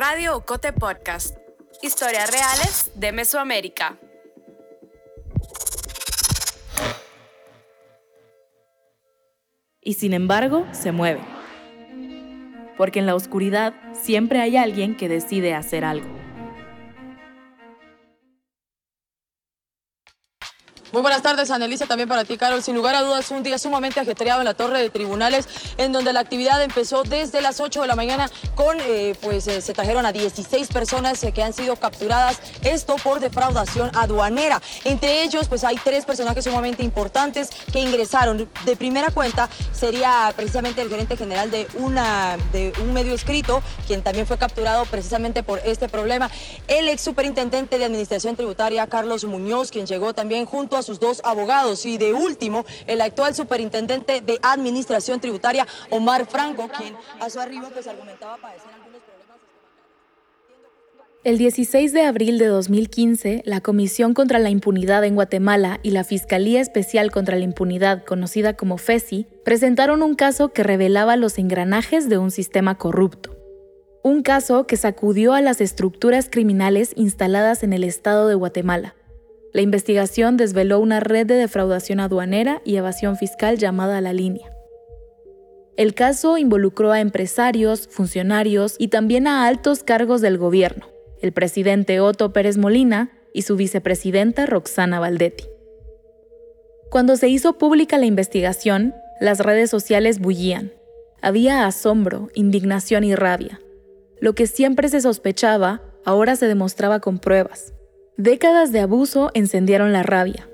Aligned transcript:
Radio 0.00 0.36
Ocote 0.36 0.72
Podcast. 0.72 1.36
Historias 1.82 2.30
reales 2.30 2.92
de 2.94 3.10
Mesoamérica. 3.10 3.98
Y 9.80 9.94
sin 9.94 10.14
embargo, 10.14 10.68
se 10.70 10.92
mueve. 10.92 11.18
Porque 12.76 13.00
en 13.00 13.06
la 13.06 13.16
oscuridad 13.16 13.74
siempre 13.92 14.40
hay 14.40 14.56
alguien 14.56 14.96
que 14.96 15.08
decide 15.08 15.56
hacer 15.56 15.84
algo. 15.84 16.06
Muy 20.90 21.02
buenas 21.02 21.20
tardes, 21.20 21.50
Anelisa, 21.50 21.84
también 21.84 22.08
para 22.08 22.24
ti, 22.24 22.38
Carol. 22.38 22.62
Sin 22.62 22.74
lugar 22.74 22.94
a 22.94 23.02
dudas, 23.02 23.30
un 23.30 23.42
día 23.42 23.58
sumamente 23.58 24.00
ajetreado 24.00 24.40
en 24.40 24.46
la 24.46 24.54
torre 24.54 24.80
de 24.80 24.88
tribunales, 24.88 25.46
en 25.76 25.92
donde 25.92 26.14
la 26.14 26.20
actividad 26.20 26.62
empezó 26.62 27.02
desde 27.02 27.42
las 27.42 27.60
8 27.60 27.82
de 27.82 27.86
la 27.86 27.94
mañana 27.94 28.30
con, 28.54 28.78
eh, 28.80 29.14
pues 29.20 29.46
eh, 29.48 29.60
se 29.60 29.74
trajeron 29.74 30.06
a 30.06 30.12
16 30.12 30.68
personas 30.68 31.22
eh, 31.24 31.32
que 31.32 31.42
han 31.42 31.52
sido 31.52 31.76
capturadas, 31.76 32.40
esto 32.62 32.96
por 33.04 33.20
defraudación 33.20 33.90
aduanera. 33.94 34.62
Entre 34.84 35.24
ellos, 35.24 35.46
pues 35.46 35.62
hay 35.62 35.76
tres 35.76 36.06
personajes 36.06 36.44
sumamente 36.44 36.82
importantes 36.82 37.50
que 37.70 37.80
ingresaron. 37.80 38.48
De 38.64 38.76
primera 38.76 39.10
cuenta 39.10 39.50
sería 39.72 40.32
precisamente 40.36 40.80
el 40.80 40.88
gerente 40.88 41.18
general 41.18 41.50
de, 41.50 41.68
una, 41.74 42.38
de 42.50 42.72
un 42.80 42.94
medio 42.94 43.14
escrito, 43.14 43.62
quien 43.86 44.02
también 44.02 44.26
fue 44.26 44.38
capturado 44.38 44.86
precisamente 44.86 45.42
por 45.42 45.58
este 45.66 45.90
problema. 45.90 46.30
El 46.66 46.88
ex 46.88 47.02
superintendente 47.02 47.78
de 47.78 47.84
Administración 47.84 48.36
Tributaria, 48.36 48.86
Carlos 48.86 49.24
Muñoz, 49.24 49.70
quien 49.70 49.86
llegó 49.86 50.14
también 50.14 50.46
junto 50.46 50.77
a 50.78 50.82
sus 50.82 51.00
dos 51.00 51.20
abogados. 51.24 51.84
Y 51.86 51.98
de 51.98 52.12
último, 52.12 52.64
el 52.86 53.00
actual 53.00 53.34
superintendente 53.34 54.20
de 54.20 54.38
Administración 54.42 55.20
Tributaria, 55.20 55.66
Omar 55.90 56.26
Franco, 56.26 56.68
quien 56.68 56.94
a 57.20 57.28
su 57.28 57.40
arribo 57.40 57.68
pues 57.70 57.86
argumentaba 57.86 58.36
padecer 58.36 58.68
algunos 58.72 59.02
problemas. 59.02 59.18
El 61.24 61.36
16 61.36 61.92
de 61.92 62.02
abril 62.02 62.38
de 62.38 62.46
2015, 62.46 63.42
la 63.44 63.60
Comisión 63.60 64.14
contra 64.14 64.38
la 64.38 64.50
Impunidad 64.50 65.04
en 65.04 65.16
Guatemala 65.16 65.80
y 65.82 65.90
la 65.90 66.04
Fiscalía 66.04 66.60
Especial 66.60 67.10
contra 67.10 67.36
la 67.36 67.44
Impunidad, 67.44 68.04
conocida 68.04 68.56
como 68.56 68.78
FESI, 68.78 69.26
presentaron 69.44 70.02
un 70.02 70.14
caso 70.14 70.52
que 70.52 70.62
revelaba 70.62 71.16
los 71.16 71.36
engranajes 71.38 72.08
de 72.08 72.18
un 72.18 72.30
sistema 72.30 72.78
corrupto. 72.78 73.36
Un 74.04 74.22
caso 74.22 74.66
que 74.68 74.76
sacudió 74.76 75.34
a 75.34 75.40
las 75.40 75.60
estructuras 75.60 76.28
criminales 76.30 76.92
instaladas 76.94 77.64
en 77.64 77.72
el 77.72 77.82
estado 77.82 78.28
de 78.28 78.36
Guatemala. 78.36 78.94
La 79.58 79.62
investigación 79.62 80.36
desveló 80.36 80.78
una 80.78 81.00
red 81.00 81.26
de 81.26 81.34
defraudación 81.34 81.98
aduanera 81.98 82.62
y 82.64 82.76
evasión 82.76 83.16
fiscal 83.16 83.58
llamada 83.58 84.00
La 84.00 84.12
Línea. 84.12 84.52
El 85.76 85.94
caso 85.94 86.38
involucró 86.38 86.92
a 86.92 87.00
empresarios, 87.00 87.88
funcionarios 87.88 88.76
y 88.78 88.86
también 88.86 89.26
a 89.26 89.48
altos 89.48 89.82
cargos 89.82 90.20
del 90.20 90.38
gobierno, 90.38 90.86
el 91.20 91.32
presidente 91.32 91.98
Otto 91.98 92.32
Pérez 92.32 92.56
Molina 92.56 93.10
y 93.34 93.42
su 93.42 93.56
vicepresidenta 93.56 94.46
Roxana 94.46 95.00
Valdetti. 95.00 95.46
Cuando 96.88 97.16
se 97.16 97.28
hizo 97.28 97.58
pública 97.58 97.98
la 97.98 98.06
investigación, 98.06 98.94
las 99.20 99.40
redes 99.40 99.70
sociales 99.70 100.20
bullían. 100.20 100.72
Había 101.20 101.66
asombro, 101.66 102.28
indignación 102.32 103.02
y 103.02 103.16
rabia. 103.16 103.58
Lo 104.20 104.36
que 104.36 104.46
siempre 104.46 104.88
se 104.88 105.00
sospechaba 105.00 105.82
ahora 106.04 106.36
se 106.36 106.46
demostraba 106.46 107.00
con 107.00 107.18
pruebas. 107.18 107.72
Décadas 108.18 108.72
de 108.72 108.80
abuso 108.80 109.30
encendieron 109.32 109.92
la 109.92 110.02
rabia. 110.02 110.48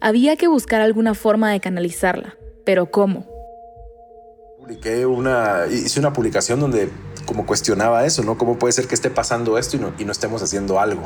Había 0.00 0.36
que 0.36 0.48
buscar 0.48 0.80
alguna 0.80 1.12
forma 1.12 1.52
de 1.52 1.60
canalizarla, 1.60 2.38
pero 2.64 2.90
¿cómo? 2.90 3.26
Publiqué 4.58 5.04
una, 5.04 5.66
hice 5.70 6.00
una 6.00 6.14
publicación 6.14 6.58
donde 6.58 6.88
como 7.26 7.44
cuestionaba 7.44 8.06
eso, 8.06 8.22
¿no? 8.22 8.38
¿Cómo 8.38 8.58
puede 8.58 8.72
ser 8.72 8.86
que 8.86 8.94
esté 8.94 9.10
pasando 9.10 9.58
esto 9.58 9.76
y 9.76 9.80
no, 9.80 9.92
y 9.98 10.06
no 10.06 10.12
estemos 10.12 10.42
haciendo 10.42 10.80
algo? 10.80 11.02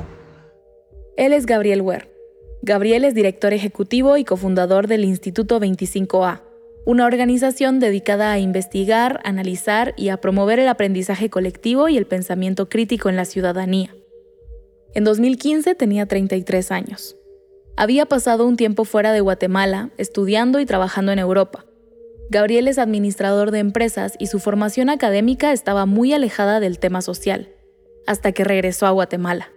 Él 1.17 1.33
es 1.33 1.45
Gabriel 1.45 1.83
Wer. 1.83 2.09
Gabriel 2.63 3.05
es 3.05 3.17
director 3.17 3.53
ejecutivo 3.53 4.17
y 4.17 4.25
cofundador 4.25 4.87
del 4.87 5.05
Instituto 5.05 5.59
25A, 5.59 6.43
una 6.85 7.05
organización 7.05 7.81
dedicada 7.81 8.31
a 8.31 8.39
investigar, 8.39 9.21
analizar 9.25 9.93
y 9.97 10.11
a 10.11 10.19
promover 10.19 10.61
el 10.61 10.69
aprendizaje 10.69 11.31
colectivo 11.31 11.89
y 11.89 11.97
el 11.97 12.07
pensamiento 12.07 12.69
crítico 12.69 13.09
en 13.09 13.17
la 13.17 13.25
ciudadanía. 13.25 13.93
En 14.97 15.05
2015 15.05 15.75
tenía 15.75 16.07
33 16.07 16.73
años. 16.73 17.17
Había 17.77 18.07
pasado 18.07 18.47
un 18.47 18.57
tiempo 18.57 18.87
fuera 18.87 19.13
de 19.13 19.21
Guatemala, 19.21 19.91
estudiando 19.99 20.59
y 20.59 20.65
trabajando 20.65 21.13
en 21.13 21.19
Europa. 21.19 21.67
Gabriel 22.31 22.67
es 22.67 22.79
administrador 22.79 23.51
de 23.51 23.59
empresas 23.59 24.15
y 24.19 24.29
su 24.29 24.41
formación 24.41 24.89
académica 24.89 25.53
estaba 25.53 25.85
muy 25.85 26.15
alejada 26.15 26.61
del 26.61 26.79
tema 26.79 27.03
social, 27.03 27.51
hasta 28.07 28.33
que 28.33 28.43
regresó 28.43 28.87
a 28.87 28.91
Guatemala. 28.91 29.51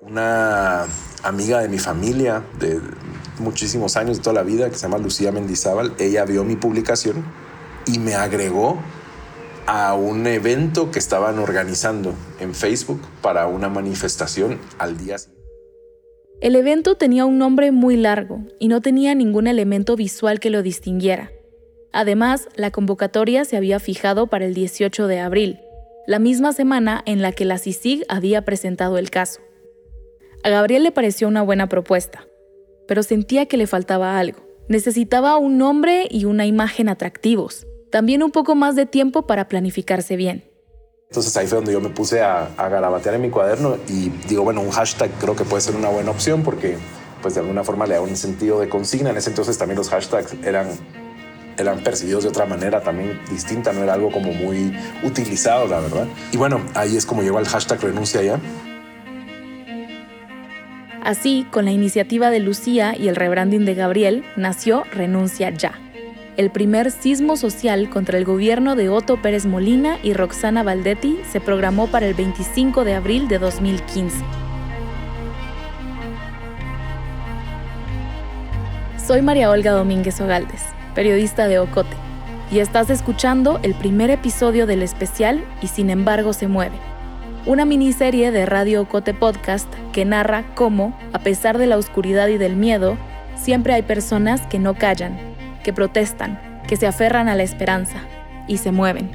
Una 0.00 0.86
amiga 1.24 1.58
de 1.58 1.68
mi 1.68 1.80
familia 1.80 2.44
de 2.60 2.80
muchísimos 3.40 3.96
años, 3.96 4.18
de 4.18 4.22
toda 4.22 4.34
la 4.34 4.44
vida, 4.44 4.70
que 4.70 4.76
se 4.76 4.82
llama 4.82 4.98
Lucía 4.98 5.32
Mendizábal, 5.32 5.92
ella 5.98 6.24
vio 6.24 6.44
mi 6.44 6.54
publicación 6.54 7.24
y 7.84 7.98
me 7.98 8.14
agregó 8.14 8.78
a 9.66 9.94
un 9.94 10.26
evento 10.26 10.92
que 10.92 11.00
estaban 11.00 11.38
organizando 11.38 12.14
en 12.38 12.54
Facebook 12.54 13.00
para 13.20 13.48
una 13.48 13.68
manifestación 13.68 14.60
al 14.78 14.96
día 14.96 15.18
siguiente. 15.18 15.44
El 16.40 16.54
evento 16.54 16.96
tenía 16.96 17.24
un 17.24 17.38
nombre 17.38 17.72
muy 17.72 17.96
largo 17.96 18.40
y 18.60 18.68
no 18.68 18.80
tenía 18.80 19.14
ningún 19.14 19.46
elemento 19.46 19.96
visual 19.96 20.38
que 20.38 20.50
lo 20.50 20.62
distinguiera. 20.62 21.32
Además, 21.92 22.48
la 22.54 22.70
convocatoria 22.70 23.44
se 23.44 23.56
había 23.56 23.80
fijado 23.80 24.28
para 24.28 24.44
el 24.44 24.54
18 24.54 25.06
de 25.08 25.18
abril, 25.18 25.60
la 26.06 26.18
misma 26.18 26.52
semana 26.52 27.02
en 27.06 27.22
la 27.22 27.32
que 27.32 27.44
la 27.44 27.58
CICIG 27.58 28.04
había 28.08 28.44
presentado 28.44 28.98
el 28.98 29.10
caso. 29.10 29.40
A 30.44 30.50
Gabriel 30.50 30.84
le 30.84 30.92
pareció 30.92 31.26
una 31.26 31.42
buena 31.42 31.68
propuesta, 31.68 32.26
pero 32.86 33.02
sentía 33.02 33.46
que 33.46 33.56
le 33.56 33.66
faltaba 33.66 34.18
algo. 34.18 34.46
Necesitaba 34.68 35.38
un 35.38 35.58
nombre 35.58 36.06
y 36.08 36.26
una 36.26 36.46
imagen 36.46 36.88
atractivos 36.88 37.66
también 37.96 38.22
un 38.22 38.30
poco 38.30 38.54
más 38.54 38.76
de 38.76 38.84
tiempo 38.84 39.22
para 39.22 39.48
planificarse 39.48 40.16
bien. 40.16 40.44
Entonces 41.08 41.34
ahí 41.38 41.46
fue 41.46 41.56
donde 41.56 41.72
yo 41.72 41.80
me 41.80 41.88
puse 41.88 42.20
a, 42.20 42.50
a 42.58 42.68
garabatear 42.68 43.14
en 43.14 43.22
mi 43.22 43.30
cuaderno 43.30 43.78
y 43.88 44.10
digo, 44.28 44.44
bueno, 44.44 44.60
un 44.60 44.68
hashtag 44.70 45.10
creo 45.18 45.34
que 45.34 45.44
puede 45.44 45.62
ser 45.62 45.76
una 45.76 45.88
buena 45.88 46.10
opción 46.10 46.42
porque 46.42 46.76
pues 47.22 47.36
de 47.36 47.40
alguna 47.40 47.64
forma 47.64 47.86
le 47.86 47.94
da 47.94 48.02
un 48.02 48.14
sentido 48.14 48.60
de 48.60 48.68
consigna. 48.68 49.08
En 49.08 49.16
ese 49.16 49.30
entonces 49.30 49.56
también 49.56 49.78
los 49.78 49.88
hashtags 49.88 50.34
eran, 50.44 50.68
eran 51.56 51.82
percibidos 51.82 52.24
de 52.24 52.28
otra 52.28 52.44
manera, 52.44 52.82
también 52.82 53.18
distinta, 53.30 53.72
no 53.72 53.82
era 53.82 53.94
algo 53.94 54.12
como 54.12 54.30
muy 54.30 54.76
utilizado, 55.02 55.66
la 55.66 55.80
verdad. 55.80 56.06
Y 56.32 56.36
bueno, 56.36 56.60
ahí 56.74 56.98
es 56.98 57.06
como 57.06 57.22
llegó 57.22 57.38
el 57.38 57.48
hashtag 57.48 57.80
renuncia 57.80 58.22
ya. 58.22 58.38
Así, 61.02 61.46
con 61.50 61.64
la 61.64 61.70
iniciativa 61.70 62.28
de 62.28 62.40
Lucía 62.40 62.94
y 62.94 63.08
el 63.08 63.16
rebranding 63.16 63.64
de 63.64 63.74
Gabriel, 63.74 64.22
nació 64.36 64.84
Renuncia 64.92 65.48
Ya 65.48 65.85
el 66.36 66.50
primer 66.50 66.90
sismo 66.90 67.36
social 67.36 67.88
contra 67.88 68.18
el 68.18 68.24
gobierno 68.24 68.76
de 68.76 68.90
Otto 68.90 69.20
Pérez 69.22 69.46
Molina 69.46 69.98
y 70.02 70.12
Roxana 70.12 70.62
Valdetti 70.62 71.18
se 71.30 71.40
programó 71.40 71.86
para 71.86 72.06
el 72.06 72.14
25 72.14 72.84
de 72.84 72.94
abril 72.94 73.26
de 73.28 73.38
2015. 73.38 74.18
Soy 79.04 79.22
María 79.22 79.50
Olga 79.50 79.72
Domínguez 79.72 80.20
Ogaldes, 80.20 80.62
periodista 80.94 81.48
de 81.48 81.58
Ocote, 81.58 81.96
y 82.52 82.58
estás 82.58 82.90
escuchando 82.90 83.58
el 83.62 83.74
primer 83.74 84.10
episodio 84.10 84.66
del 84.66 84.82
especial 84.82 85.44
Y 85.62 85.68
sin 85.68 85.90
embargo 85.90 86.32
se 86.32 86.48
mueve, 86.48 86.76
una 87.46 87.64
miniserie 87.64 88.30
de 88.30 88.44
Radio 88.44 88.82
Ocote 88.82 89.14
Podcast 89.14 89.72
que 89.92 90.04
narra 90.04 90.44
cómo, 90.54 90.98
a 91.14 91.20
pesar 91.20 91.56
de 91.56 91.66
la 91.66 91.78
oscuridad 91.78 92.28
y 92.28 92.36
del 92.36 92.56
miedo, 92.56 92.98
siempre 93.36 93.72
hay 93.72 93.82
personas 93.82 94.42
que 94.48 94.58
no 94.58 94.74
callan 94.74 95.35
que 95.66 95.72
protestan, 95.72 96.62
que 96.68 96.76
se 96.76 96.86
aferran 96.86 97.28
a 97.28 97.34
la 97.34 97.42
esperanza 97.42 97.96
y 98.46 98.58
se 98.58 98.70
mueven. 98.70 99.10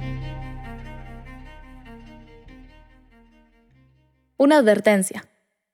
Una 4.36 4.58
advertencia. 4.58 5.24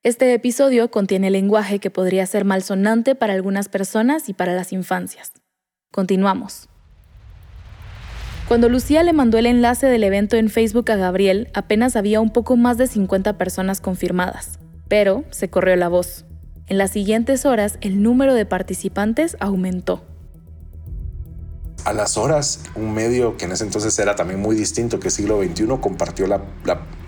Este 0.04 0.32
episodio 0.32 0.92
contiene 0.92 1.30
lenguaje 1.30 1.80
que 1.80 1.90
podría 1.90 2.24
ser 2.26 2.44
malsonante 2.44 3.16
para 3.16 3.32
algunas 3.32 3.68
personas 3.68 4.28
y 4.28 4.34
para 4.34 4.54
las 4.54 4.72
infancias. 4.72 5.32
Continuamos. 5.90 6.68
Cuando 8.46 8.68
Lucía 8.68 9.02
le 9.02 9.12
mandó 9.12 9.36
el 9.38 9.46
enlace 9.46 9.88
del 9.88 10.04
evento 10.04 10.36
en 10.36 10.48
Facebook 10.48 10.92
a 10.92 10.96
Gabriel, 10.96 11.48
apenas 11.54 11.96
había 11.96 12.20
un 12.20 12.30
poco 12.30 12.56
más 12.56 12.78
de 12.78 12.86
50 12.86 13.36
personas 13.36 13.80
confirmadas, 13.80 14.60
pero 14.86 15.24
se 15.30 15.50
corrió 15.50 15.74
la 15.74 15.88
voz. 15.88 16.24
En 16.68 16.78
las 16.78 16.92
siguientes 16.92 17.46
horas, 17.46 17.78
el 17.80 18.00
número 18.00 18.34
de 18.34 18.46
participantes 18.46 19.36
aumentó. 19.40 20.04
A 21.84 21.92
las 21.92 22.16
horas, 22.16 22.60
un 22.74 22.92
medio 22.92 23.36
que 23.36 23.46
en 23.46 23.52
ese 23.52 23.64
entonces 23.64 23.98
era 23.98 24.14
también 24.14 24.40
muy 24.40 24.54
distinto 24.54 25.00
que 25.00 25.10
siglo 25.10 25.42
XXI 25.42 25.66
compartió 25.80 26.26
la, 26.26 26.42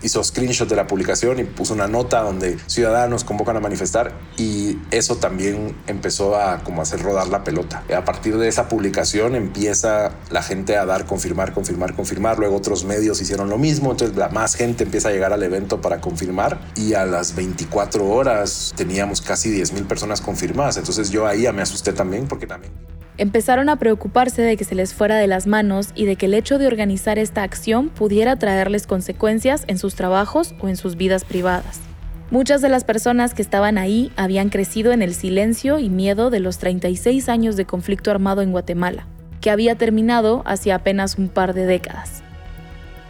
hizo 0.01 0.23
screenshot 0.23 0.67
de 0.67 0.75
la 0.75 0.87
publicación 0.87 1.39
y 1.39 1.43
puso 1.43 1.73
una 1.73 1.87
nota 1.87 2.21
donde 2.21 2.57
ciudadanos 2.67 3.23
convocan 3.23 3.57
a 3.57 3.59
manifestar 3.59 4.13
y 4.37 4.77
eso 4.89 5.17
también 5.17 5.75
empezó 5.87 6.35
a 6.35 6.63
como 6.63 6.81
hacer 6.81 7.01
rodar 7.01 7.27
la 7.27 7.43
pelota. 7.43 7.83
A 7.95 8.05
partir 8.05 8.37
de 8.37 8.47
esa 8.47 8.69
publicación 8.69 9.35
empieza 9.35 10.11
la 10.29 10.41
gente 10.41 10.77
a 10.77 10.85
dar 10.85 11.05
confirmar, 11.05 11.53
confirmar, 11.53 11.95
confirmar. 11.95 12.39
Luego 12.39 12.55
otros 12.55 12.85
medios 12.85 13.21
hicieron 13.21 13.49
lo 13.49 13.57
mismo, 13.57 13.91
entonces 13.91 14.17
la 14.17 14.29
más 14.29 14.55
gente 14.55 14.83
empieza 14.83 15.09
a 15.09 15.11
llegar 15.11 15.33
al 15.33 15.43
evento 15.43 15.81
para 15.81 16.01
confirmar 16.01 16.59
y 16.75 16.93
a 16.93 17.05
las 17.05 17.35
24 17.35 18.07
horas 18.07 18.73
teníamos 18.75 19.21
casi 19.21 19.49
10 19.49 19.73
mil 19.73 19.85
personas 19.85 20.21
confirmadas. 20.21 20.77
Entonces 20.77 21.11
yo 21.11 21.27
ahí 21.27 21.43
ya 21.43 21.53
me 21.53 21.61
asusté 21.61 21.93
también 21.93 22.27
porque 22.27 22.47
también 22.47 22.71
empezaron 23.17 23.69
a 23.69 23.77
preocuparse 23.77 24.41
de 24.41 24.57
que 24.57 24.63
se 24.63 24.75
les 24.75 24.93
fuera 24.93 25.17
de 25.17 25.27
las 25.27 25.47
manos 25.47 25.89
y 25.95 26.05
de 26.05 26.15
que 26.15 26.27
el 26.27 26.33
hecho 26.33 26.57
de 26.57 26.67
organizar 26.67 27.19
esta 27.19 27.43
acción 27.43 27.89
pudiera 27.89 28.37
traerles 28.37 28.87
consecuencias 28.87 29.63
en 29.67 29.77
sus 29.77 29.95
trabajos 29.95 30.55
o 30.59 30.67
en 30.67 30.77
sus 30.77 30.95
vidas 30.95 31.23
privadas. 31.23 31.81
Muchas 32.29 32.61
de 32.61 32.69
las 32.69 32.85
personas 32.85 33.33
que 33.33 33.41
estaban 33.41 33.77
ahí 33.77 34.11
habían 34.15 34.49
crecido 34.49 34.93
en 34.93 35.01
el 35.01 35.13
silencio 35.13 35.79
y 35.79 35.89
miedo 35.89 36.29
de 36.29 36.39
los 36.39 36.59
36 36.59 37.27
años 37.27 37.57
de 37.57 37.65
conflicto 37.65 38.09
armado 38.09 38.41
en 38.41 38.51
Guatemala, 38.51 39.05
que 39.41 39.51
había 39.51 39.75
terminado 39.75 40.41
hace 40.45 40.71
apenas 40.71 41.17
un 41.17 41.27
par 41.27 41.53
de 41.53 41.65
décadas. 41.65 42.23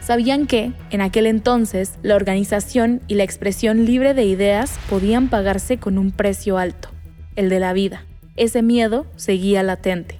Sabían 0.00 0.48
que, 0.48 0.72
en 0.90 1.00
aquel 1.00 1.26
entonces, 1.26 1.92
la 2.02 2.16
organización 2.16 3.00
y 3.06 3.14
la 3.14 3.22
expresión 3.22 3.84
libre 3.84 4.14
de 4.14 4.24
ideas 4.24 4.76
podían 4.90 5.28
pagarse 5.28 5.78
con 5.78 5.98
un 5.98 6.10
precio 6.10 6.58
alto, 6.58 6.88
el 7.36 7.48
de 7.48 7.60
la 7.60 7.72
vida 7.72 8.04
ese 8.36 8.62
miedo 8.62 9.06
seguía 9.16 9.62
latente. 9.62 10.18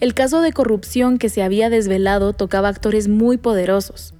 El 0.00 0.14
caso 0.14 0.40
de 0.40 0.52
corrupción 0.52 1.18
que 1.18 1.28
se 1.28 1.42
había 1.42 1.70
desvelado 1.70 2.32
tocaba 2.32 2.68
actores 2.68 3.08
muy 3.08 3.36
poderosos. 3.36 4.14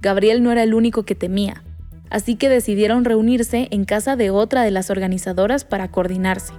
Gabriel 0.00 0.42
no 0.42 0.52
era 0.52 0.62
el 0.62 0.74
único 0.74 1.04
que 1.04 1.14
temía, 1.14 1.64
así 2.10 2.36
que 2.36 2.48
decidieron 2.48 3.04
reunirse 3.04 3.68
en 3.70 3.84
casa 3.84 4.16
de 4.16 4.30
otra 4.30 4.62
de 4.62 4.70
las 4.70 4.90
organizadoras 4.90 5.64
para 5.64 5.90
coordinarse. 5.90 6.52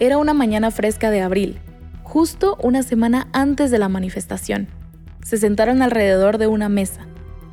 Era 0.00 0.18
una 0.18 0.34
mañana 0.34 0.70
fresca 0.70 1.10
de 1.10 1.22
abril, 1.22 1.58
justo 2.02 2.58
una 2.62 2.82
semana 2.82 3.28
antes 3.32 3.70
de 3.70 3.78
la 3.78 3.88
manifestación. 3.88 4.68
Se 5.22 5.38
sentaron 5.38 5.80
alrededor 5.80 6.38
de 6.38 6.48
una 6.48 6.68
mesa, 6.68 7.06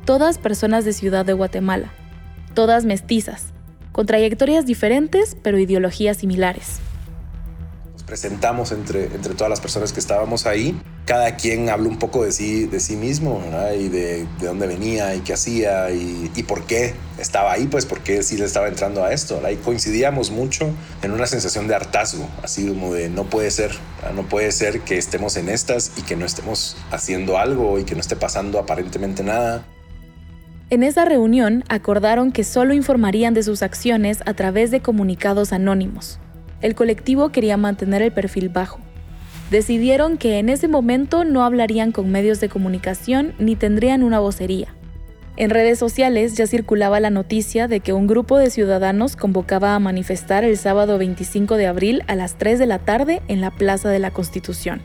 todas 0.04 0.38
personas 0.38 0.84
de 0.84 0.92
Ciudad 0.92 1.24
de 1.24 1.32
Guatemala, 1.32 1.92
todas 2.54 2.84
mestizas, 2.84 3.53
con 3.94 4.06
trayectorias 4.06 4.66
diferentes 4.66 5.36
pero 5.40 5.56
ideologías 5.56 6.16
similares. 6.16 6.80
Nos 7.92 8.02
presentamos 8.02 8.72
entre, 8.72 9.04
entre 9.04 9.34
todas 9.34 9.48
las 9.48 9.60
personas 9.60 9.92
que 9.92 10.00
estábamos 10.00 10.46
ahí. 10.46 10.76
Cada 11.06 11.36
quien 11.36 11.68
habló 11.68 11.90
un 11.90 12.00
poco 12.00 12.24
de 12.24 12.32
sí, 12.32 12.66
de 12.66 12.80
sí 12.80 12.96
mismo 12.96 13.40
y 13.78 13.88
de, 13.88 14.26
de, 14.40 14.46
dónde 14.46 14.66
venía 14.66 15.14
y 15.14 15.20
qué 15.20 15.34
hacía 15.34 15.92
y, 15.92 16.28
y, 16.34 16.42
por 16.42 16.64
qué 16.64 16.94
estaba 17.18 17.52
ahí, 17.52 17.68
pues 17.68 17.86
por 17.86 18.00
qué 18.00 18.24
sí 18.24 18.36
le 18.36 18.46
estaba 18.46 18.66
entrando 18.66 19.04
a 19.04 19.12
esto. 19.12 19.40
Y 19.48 19.54
coincidíamos 19.56 20.32
mucho 20.32 20.70
en 21.02 21.12
una 21.12 21.28
sensación 21.28 21.68
de 21.68 21.76
hartazgo, 21.76 22.26
así 22.42 22.66
como 22.66 22.92
de 22.94 23.08
no 23.10 23.24
puede 23.24 23.52
ser, 23.52 23.70
no 24.16 24.28
puede 24.28 24.50
ser 24.50 24.80
que 24.80 24.98
estemos 24.98 25.36
en 25.36 25.48
estas 25.48 25.92
y 25.96 26.02
que 26.02 26.16
no 26.16 26.26
estemos 26.26 26.76
haciendo 26.90 27.38
algo 27.38 27.78
y 27.78 27.84
que 27.84 27.94
no 27.94 28.00
esté 28.00 28.16
pasando 28.16 28.58
aparentemente 28.58 29.22
nada. 29.22 29.64
En 30.70 30.82
esa 30.82 31.04
reunión 31.04 31.62
acordaron 31.68 32.32
que 32.32 32.42
solo 32.42 32.72
informarían 32.72 33.34
de 33.34 33.42
sus 33.42 33.62
acciones 33.62 34.22
a 34.24 34.32
través 34.32 34.70
de 34.70 34.80
comunicados 34.80 35.52
anónimos. 35.52 36.18
El 36.62 36.74
colectivo 36.74 37.28
quería 37.28 37.58
mantener 37.58 38.00
el 38.00 38.12
perfil 38.12 38.48
bajo. 38.48 38.80
Decidieron 39.50 40.16
que 40.16 40.38
en 40.38 40.48
ese 40.48 40.66
momento 40.66 41.24
no 41.24 41.44
hablarían 41.44 41.92
con 41.92 42.10
medios 42.10 42.40
de 42.40 42.48
comunicación 42.48 43.34
ni 43.38 43.56
tendrían 43.56 44.02
una 44.02 44.20
vocería. 44.20 44.74
En 45.36 45.50
redes 45.50 45.78
sociales 45.78 46.34
ya 46.34 46.46
circulaba 46.46 46.98
la 46.98 47.10
noticia 47.10 47.68
de 47.68 47.80
que 47.80 47.92
un 47.92 48.06
grupo 48.06 48.38
de 48.38 48.50
ciudadanos 48.50 49.16
convocaba 49.16 49.74
a 49.74 49.80
manifestar 49.80 50.44
el 50.44 50.56
sábado 50.56 50.96
25 50.96 51.56
de 51.56 51.66
abril 51.66 52.02
a 52.06 52.14
las 52.14 52.36
3 52.38 52.58
de 52.58 52.66
la 52.66 52.78
tarde 52.78 53.20
en 53.28 53.42
la 53.42 53.50
Plaza 53.50 53.90
de 53.90 53.98
la 53.98 54.12
Constitución. 54.12 54.80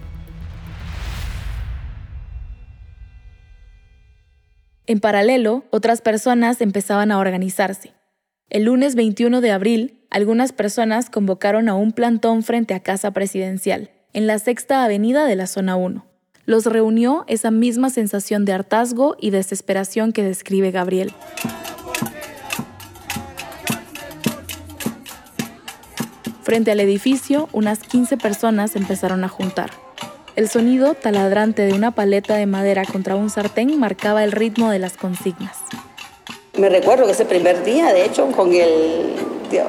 En 4.90 5.00
paralelo, 5.00 5.66
otras 5.70 6.02
personas 6.02 6.62
empezaban 6.62 7.12
a 7.12 7.20
organizarse. 7.20 7.94
El 8.50 8.64
lunes 8.64 8.96
21 8.96 9.40
de 9.40 9.52
abril, 9.52 10.04
algunas 10.10 10.52
personas 10.52 11.12
convocaron 11.12 11.70
a 11.70 11.76
un 11.76 11.92
plantón 11.92 12.42
frente 12.42 12.74
a 12.74 12.80
Casa 12.80 13.12
Presidencial, 13.12 13.92
en 14.14 14.26
la 14.26 14.40
sexta 14.40 14.84
avenida 14.84 15.26
de 15.26 15.36
la 15.36 15.46
Zona 15.46 15.76
1. 15.76 16.08
Los 16.46 16.66
reunió 16.66 17.24
esa 17.28 17.52
misma 17.52 17.92
sensación 17.92 18.46
de 18.46 18.54
hartazgo 18.54 19.16
y 19.20 19.30
desesperación 19.30 20.12
que 20.12 20.24
describe 20.24 20.72
Gabriel. 20.72 21.14
Frente 26.42 26.72
al 26.72 26.80
edificio, 26.80 27.48
unas 27.54 27.78
15 27.78 28.18
personas 28.18 28.76
empezaron 28.76 29.24
a 29.24 29.30
juntar. 29.30 29.70
El 30.36 30.48
sonido 30.48 30.94
taladrante 30.94 31.64
de 31.64 31.74
una 31.74 31.92
paleta 31.92 32.36
de 32.36 32.46
madera 32.46 32.86
contra 32.86 33.16
un 33.16 33.30
sartén 33.30 33.78
marcaba 33.80 34.24
el 34.24 34.32
ritmo 34.32 34.70
de 34.70 34.80
las 34.80 34.96
consignas. 34.96 35.58
Me 36.58 36.70
recuerdo 36.70 37.06
que 37.06 37.12
ese 37.12 37.26
primer 37.26 37.64
día, 37.64 37.94
de 37.94 38.06
hecho, 38.06 38.28
con 38.32 38.54
el 38.54 39.16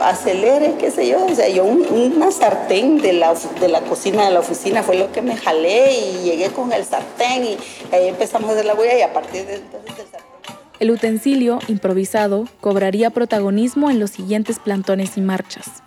acelere, 0.00 0.74
qué 0.78 0.90
sé 0.90 1.08
yo, 1.08 1.24
o 1.24 1.34
sea, 1.34 1.48
yo 1.48 1.64
una 1.64 2.30
sartén 2.30 3.00
de 3.00 3.14
la, 3.14 3.34
de 3.60 3.68
la 3.68 3.80
cocina 3.80 4.26
de 4.26 4.32
la 4.32 4.40
oficina 4.40 4.82
fue 4.82 4.96
lo 4.96 5.10
que 5.10 5.22
me 5.22 5.36
jalé 5.36 5.94
y 5.98 6.24
llegué 6.24 6.50
con 6.50 6.72
el 6.72 6.84
sartén 6.84 7.44
y 7.44 7.56
ahí 7.92 8.08
empezamos 8.08 8.50
a 8.50 8.52
hacer 8.52 8.66
la 8.66 8.74
huella 8.74 8.98
y 8.98 9.02
a 9.02 9.12
partir 9.12 9.46
de 9.46 9.56
entonces 9.56 9.98
el 9.98 10.06
sartén. 10.10 10.56
El 10.80 10.90
utensilio, 10.90 11.58
improvisado, 11.68 12.44
cobraría 12.60 13.10
protagonismo 13.10 13.90
en 13.90 14.00
los 14.00 14.10
siguientes 14.10 14.58
plantones 14.58 15.16
y 15.16 15.22
marchas 15.22 15.82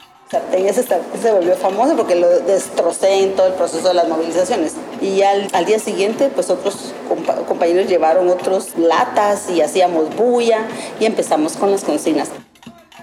ese, 0.54 0.84
se 0.84 1.32
volvió 1.32 1.56
famoso 1.56 1.96
porque 1.96 2.16
lo 2.16 2.28
destrocé 2.28 3.24
en 3.24 3.36
todo 3.36 3.48
el 3.48 3.54
proceso 3.54 3.88
de 3.90 3.94
las 3.94 4.08
movilizaciones. 4.08 4.74
Y 5.02 5.22
al, 5.22 5.48
al 5.54 5.66
día 5.66 5.80
siguiente, 5.80 6.30
pues 6.34 6.50
otros 6.50 6.94
compañeros 7.48 7.88
llevaron 7.88 8.30
otros 8.30 8.78
latas 8.78 9.50
y 9.50 9.62
hacíamos 9.62 10.16
bulla 10.16 10.66
y 11.00 11.06
empezamos 11.06 11.58
con 11.58 11.72
las 11.72 11.84
consignas. 11.84 12.30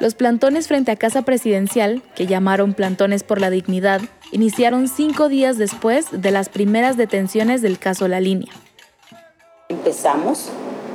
Los 0.01 0.15
plantones 0.15 0.67
frente 0.67 0.91
a 0.91 0.97
Casa 0.97 1.23
Presidencial, 1.23 2.03
que 2.15 2.27
llamaron 2.27 2.73
Plantones 2.73 3.23
por 3.23 3.39
la 3.39 3.51
Dignidad, 3.51 4.01
iniciaron 4.33 4.89
cinco 4.89 5.29
días 5.29 5.59
después 5.59 6.07
de 6.11 6.31
las 6.31 6.49
primeras 6.49 6.97
detenciones 6.97 7.61
del 7.61 7.79
caso 7.79 8.09
La 8.09 8.19
Línea. 8.19 8.51
Empezamos 9.69 10.49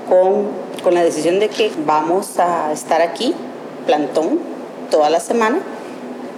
con, 0.10 0.48
con 0.83 0.95
la 0.95 1.04
decisión 1.04 1.39
de 1.39 1.50
que 1.50 1.72
vamos 1.86 2.39
a 2.39 2.74
estar 2.74 3.04
aquí, 3.04 3.36
plantón, 3.86 4.39
toda 4.89 5.12
la 5.12 5.19
semana, 5.19 5.60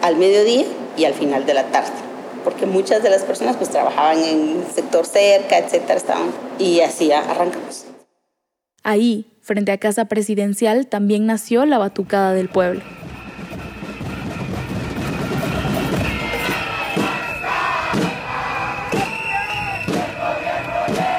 al 0.02 0.16
mediodía 0.18 0.66
y 0.98 1.06
al 1.06 1.14
final 1.14 1.46
de 1.46 1.54
la 1.54 1.64
tarde 1.66 2.08
porque 2.48 2.66
muchas 2.66 3.04
de 3.04 3.10
las 3.10 3.24
personas 3.24 3.58
pues 3.58 3.70
trabajaban 3.70 4.20
en 4.20 4.62
el 4.62 4.74
sector 4.74 5.06
cerca, 5.06 5.58
etcétera, 5.58 5.96
estaban 5.96 6.30
y 6.58 6.80
así 6.80 7.12
arrancamos. 7.12 7.88
Ahí, 8.84 9.26
frente 9.42 9.74
a 9.74 9.78
Casa 9.78 10.06
Presidencial, 10.06 10.88
también 10.88 11.26
nació 11.26 11.66
la 11.66 11.78
Batucada 11.78 12.34
del 12.34 12.48
Pueblo. 12.48 12.80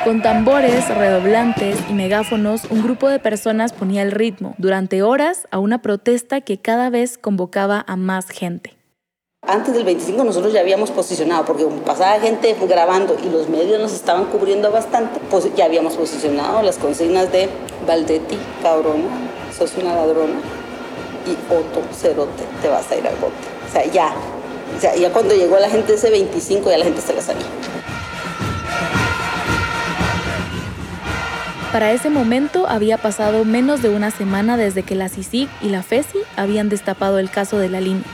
Con 0.08 0.22
tambores, 0.22 0.88
redoblantes 0.88 1.76
y 1.90 1.92
megáfonos, 1.92 2.62
un 2.70 2.82
grupo 2.82 3.10
de 3.10 3.18
personas 3.18 3.74
ponía 3.74 4.00
el 4.00 4.10
ritmo 4.10 4.54
durante 4.56 5.02
horas 5.02 5.46
a 5.50 5.58
una 5.58 5.82
protesta 5.82 6.40
que 6.40 6.56
cada 6.56 6.88
vez 6.88 7.18
convocaba 7.18 7.84
a 7.86 7.96
más 7.96 8.30
gente. 8.30 8.74
Antes 9.46 9.74
del 9.74 9.84
25 9.84 10.24
nosotros 10.24 10.54
ya 10.54 10.60
habíamos 10.60 10.90
posicionado, 10.92 11.44
porque 11.44 11.66
pasaba 11.84 12.18
gente 12.20 12.56
grabando 12.66 13.18
y 13.22 13.28
los 13.28 13.50
medios 13.50 13.78
nos 13.82 13.92
estaban 13.92 14.24
cubriendo 14.24 14.72
bastante, 14.72 15.20
pues 15.30 15.54
ya 15.54 15.66
habíamos 15.66 15.94
posicionado 15.94 16.62
las 16.62 16.78
consignas 16.78 17.30
de 17.30 17.50
Valdetti, 17.86 18.38
cabrona, 18.62 19.10
sos 19.54 19.76
una 19.76 19.94
ladrona, 19.94 20.40
y 21.26 21.32
Otto, 21.52 21.82
cerote, 21.92 22.44
te 22.62 22.68
vas 22.68 22.90
a 22.90 22.96
ir 22.96 23.06
al 23.06 23.16
bote. 23.16 23.34
O 23.68 23.70
sea, 23.70 23.84
ya, 23.84 24.14
o 24.74 24.80
sea, 24.80 24.96
ya 24.96 25.12
cuando 25.12 25.34
llegó 25.34 25.58
la 25.58 25.68
gente 25.68 25.92
ese 25.92 26.08
25 26.08 26.70
ya 26.70 26.78
la 26.78 26.86
gente 26.86 27.02
se 27.02 27.12
la 27.12 27.20
sabía. 27.20 27.44
Para 31.72 31.92
ese 31.92 32.08
momento 32.08 32.66
había 32.66 32.96
pasado 32.96 33.44
menos 33.44 33.82
de 33.82 33.90
una 33.90 34.10
semana 34.10 34.56
desde 34.56 34.84
que 34.84 34.94
la 34.94 35.10
CICIG 35.10 35.50
y 35.60 35.68
la 35.68 35.82
FESI 35.82 36.18
habían 36.34 36.70
destapado 36.70 37.18
el 37.18 37.28
caso 37.28 37.58
de 37.58 37.68
la 37.68 37.82
línea. 37.82 38.06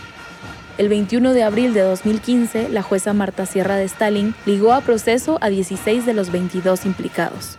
El 0.76 0.88
21 0.88 1.32
de 1.32 1.44
abril 1.44 1.72
de 1.72 1.82
2015, 1.82 2.68
la 2.68 2.82
jueza 2.82 3.12
Marta 3.12 3.46
Sierra 3.46 3.76
de 3.76 3.84
Stalin 3.84 4.34
ligó 4.44 4.72
a 4.72 4.80
proceso 4.80 5.38
a 5.40 5.50
16 5.50 6.04
de 6.04 6.14
los 6.14 6.32
22 6.32 6.84
implicados. 6.84 7.56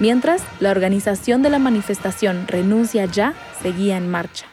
Mientras, 0.00 0.42
la 0.58 0.72
organización 0.72 1.42
de 1.42 1.50
la 1.50 1.60
manifestación 1.60 2.48
Renuncia 2.48 3.04
Ya 3.04 3.34
seguía 3.62 3.96
en 3.96 4.10
marcha. 4.10 4.46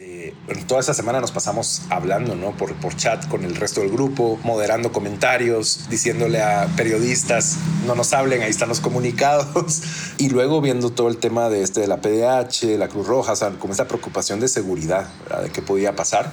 Eh, 0.00 0.32
toda 0.68 0.80
esa 0.80 0.94
semana 0.94 1.20
nos 1.20 1.32
pasamos 1.32 1.82
hablando 1.90 2.36
¿no? 2.36 2.52
por, 2.56 2.72
chat 2.94 3.26
con 3.26 3.44
el 3.44 3.56
resto 3.56 3.80
del 3.80 3.90
grupo, 3.90 4.38
moderando 4.44 4.92
comentarios, 4.92 5.88
diciéndole 5.90 6.40
a 6.40 6.68
periodistas, 6.76 7.56
no 7.84 7.96
nos 7.96 8.12
hablen, 8.12 8.42
ahí 8.42 8.50
están 8.50 8.68
los 8.68 8.80
comunicados. 8.80 9.82
Y 10.18 10.30
luego 10.30 10.60
viendo 10.60 10.90
todo 10.90 11.08
el 11.08 11.18
tema 11.18 11.48
de, 11.48 11.62
este, 11.62 11.80
de 11.80 11.86
la 11.86 12.00
PDH, 12.00 12.76
la 12.76 12.88
Cruz 12.88 13.06
Roja, 13.06 13.32
o 13.32 13.36
sea, 13.36 13.50
como 13.50 13.72
esta 13.72 13.86
preocupación 13.86 14.40
de 14.40 14.48
seguridad, 14.48 15.08
de 15.42 15.50
qué 15.50 15.62
podía 15.62 15.94
pasar. 15.94 16.32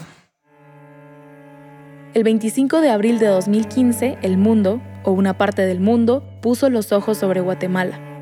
El 2.16 2.24
25 2.24 2.82
de 2.82 2.90
abril 2.90 3.20
de 3.20 3.28
2015, 3.28 4.18
el 4.24 4.38
mundo, 4.38 4.82
o 5.04 5.12
una 5.12 5.38
parte 5.38 5.62
del 5.64 5.82
mundo, 5.82 6.24
puso 6.42 6.70
los 6.70 6.92
ojos 6.92 7.20
sobre 7.20 7.42
Guatemala. 7.42 8.15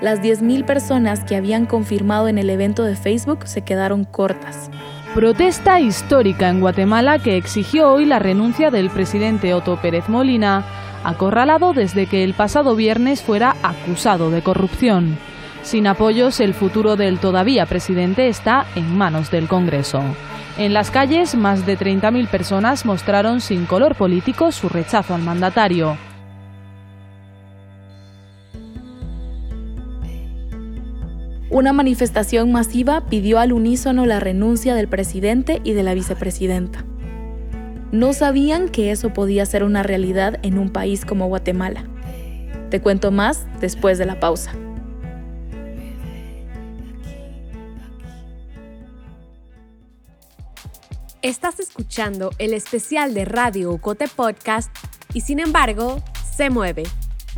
Las 0.00 0.20
10.000 0.20 0.64
personas 0.64 1.24
que 1.24 1.36
habían 1.36 1.66
confirmado 1.66 2.28
en 2.28 2.38
el 2.38 2.50
evento 2.50 2.82
de 2.84 2.96
Facebook 2.96 3.46
se 3.46 3.62
quedaron 3.62 4.04
cortas. 4.04 4.70
Protesta 5.14 5.78
histórica 5.78 6.48
en 6.48 6.60
Guatemala 6.60 7.20
que 7.20 7.36
exigió 7.36 7.92
hoy 7.92 8.04
la 8.04 8.18
renuncia 8.18 8.70
del 8.70 8.90
presidente 8.90 9.54
Otto 9.54 9.80
Pérez 9.80 10.08
Molina, 10.08 10.64
acorralado 11.04 11.72
desde 11.72 12.06
que 12.06 12.24
el 12.24 12.34
pasado 12.34 12.74
viernes 12.74 13.22
fuera 13.22 13.56
acusado 13.62 14.30
de 14.30 14.42
corrupción. 14.42 15.16
Sin 15.62 15.86
apoyos, 15.86 16.40
el 16.40 16.52
futuro 16.52 16.96
del 16.96 17.18
todavía 17.20 17.64
presidente 17.64 18.28
está 18.28 18.66
en 18.74 18.98
manos 18.98 19.30
del 19.30 19.46
Congreso. 19.46 20.02
En 20.58 20.74
las 20.74 20.90
calles, 20.90 21.34
más 21.34 21.64
de 21.64 21.78
30.000 21.78 22.28
personas 22.28 22.84
mostraron 22.84 23.40
sin 23.40 23.66
color 23.66 23.94
político 23.94 24.52
su 24.52 24.68
rechazo 24.68 25.14
al 25.14 25.22
mandatario. 25.22 25.96
Una 31.54 31.72
manifestación 31.72 32.50
masiva 32.50 33.06
pidió 33.08 33.38
al 33.38 33.52
unísono 33.52 34.06
la 34.06 34.18
renuncia 34.18 34.74
del 34.74 34.88
presidente 34.88 35.60
y 35.62 35.72
de 35.72 35.84
la 35.84 35.94
vicepresidenta. 35.94 36.84
No 37.92 38.12
sabían 38.12 38.68
que 38.68 38.90
eso 38.90 39.12
podía 39.12 39.46
ser 39.46 39.62
una 39.62 39.84
realidad 39.84 40.40
en 40.42 40.58
un 40.58 40.70
país 40.70 41.04
como 41.04 41.28
Guatemala. 41.28 41.84
Te 42.70 42.80
cuento 42.80 43.12
más 43.12 43.46
después 43.60 43.98
de 43.98 44.04
la 44.04 44.18
pausa. 44.18 44.50
Estás 51.22 51.60
escuchando 51.60 52.32
el 52.38 52.52
especial 52.52 53.14
de 53.14 53.26
Radio 53.26 53.70
Ocote 53.70 54.08
Podcast 54.08 54.76
y 55.12 55.20
sin 55.20 55.38
embargo, 55.38 56.02
se 56.36 56.50
mueve 56.50 56.82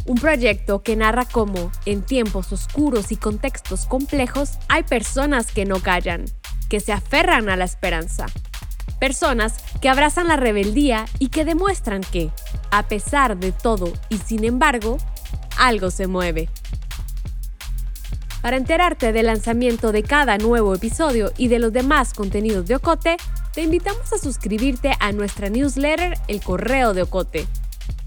un 0.05 0.17
proyecto 0.17 0.83
que 0.83 0.97
narra 0.97 1.25
cómo, 1.25 1.73
en 1.85 2.03
tiempos 2.03 2.53
oscuros 2.53 3.11
y 3.13 3.17
contextos 3.17 3.87
complejos, 3.87 4.59
hay 4.69 4.83
personas 4.83 5.51
que 5.51 5.65
no 5.65 5.81
callan, 5.81 6.27
que 6.69 6.81
se 6.81 6.93
aferran 6.93 7.49
a 7.49 7.57
la 7.57 7.65
esperanza. 7.65 8.27
Personas 9.01 9.55
que 9.81 9.89
abrazan 9.89 10.29
la 10.29 10.37
rebeldía 10.37 11.07
y 11.19 11.29
que 11.29 11.45
demuestran 11.45 12.03
que, 12.03 12.31
a 12.71 12.85
pesar 12.85 13.37
de 13.37 13.53
todo 13.53 13.93
y 14.09 14.19
sin 14.19 14.45
embargo, 14.45 14.99
algo 15.59 15.91
se 15.91 16.07
mueve. 16.07 16.49
Para 18.43 18.57
enterarte 18.57 19.13
del 19.13 19.27
lanzamiento 19.27 19.91
de 19.91 20.03
cada 20.05 20.39
nuevo 20.39 20.75
episodio 20.75 21.33
y 21.37 21.49
de 21.49 21.59
los 21.59 21.73
demás 21.73 22.15
contenidos 22.15 22.67
de 22.67 22.77
Ocote, 22.77 23.17
te 23.55 23.63
invitamos 23.63 24.13
a 24.13 24.19
suscribirte 24.19 24.93
a 25.01 25.11
nuestra 25.13 25.49
newsletter 25.49 26.17
El 26.29 26.41
Correo 26.43 26.95
de 26.95 27.03
Ocote 27.03 27.49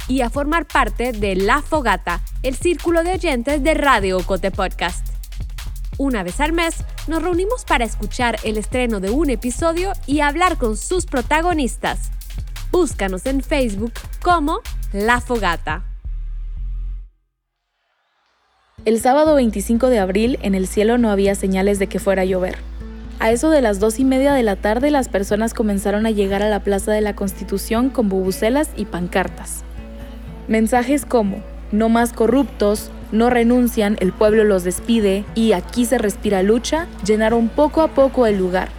y 0.10 0.22
a 0.22 0.30
formar 0.30 0.66
parte 0.66 1.14
de 1.14 1.36
La 1.36 1.62
Fogata, 1.62 2.20
el 2.44 2.56
círculo 2.56 3.04
de 3.04 3.14
oyentes 3.14 3.64
de 3.64 3.76
Radio 3.76 4.20
Cote 4.26 4.52
Podcast. 4.52 5.08
Una 5.98 6.24
vez 6.24 6.40
al 6.42 6.52
mes 6.52 6.84
nos 7.08 7.22
reunimos 7.22 7.64
para 7.64 7.86
escuchar 7.86 8.38
el 8.44 8.58
estreno 8.58 9.00
de 9.00 9.12
un 9.12 9.30
episodio 9.30 9.94
y 10.08 10.22
hablar 10.22 10.58
con 10.58 10.76
sus 10.76 11.06
protagonistas. 11.06 12.12
Búscanos 12.72 13.26
en 13.28 13.42
Facebook 13.42 13.94
como 14.22 14.62
La 14.92 15.22
Fogata. 15.22 15.86
El 18.86 19.00
sábado 19.00 19.36
25 19.36 19.88
de 19.90 20.00
abril 20.00 20.40
en 20.42 20.56
el 20.56 20.68
cielo 20.68 20.98
no 20.98 21.12
había 21.12 21.36
señales 21.36 21.78
de 21.78 21.88
que 21.88 22.00
fuera 22.00 22.24
a 22.24 22.26
llover. 22.26 22.58
A 23.20 23.32
eso 23.32 23.50
de 23.50 23.62
las 23.62 23.80
dos 23.80 24.00
y 24.00 24.06
media 24.06 24.34
de 24.34 24.42
la 24.42 24.56
tarde 24.56 24.90
las 24.90 25.10
personas 25.10 25.54
comenzaron 25.54 26.06
a 26.06 26.12
llegar 26.12 26.42
a 26.42 26.50
la 26.50 26.64
Plaza 26.64 26.94
de 26.94 27.02
la 27.02 27.16
Constitución 27.16 27.90
con 27.90 28.08
bubucelas 28.10 28.70
y 28.78 28.86
pancartas. 28.86 29.66
Mensajes 30.50 31.06
como, 31.06 31.44
no 31.72 31.90
más 31.90 32.12
corruptos, 32.12 32.90
no 33.12 33.30
renuncian, 33.30 33.98
el 34.00 34.12
pueblo 34.12 34.44
los 34.44 34.64
despide 34.64 35.24
y 35.36 35.52
aquí 35.52 35.86
se 35.86 36.00
respira 36.00 36.42
lucha, 36.42 36.88
llenaron 37.06 37.50
poco 37.50 37.84
a 37.84 37.90
poco 37.90 38.26
el 38.26 38.40
lugar. 38.40 38.70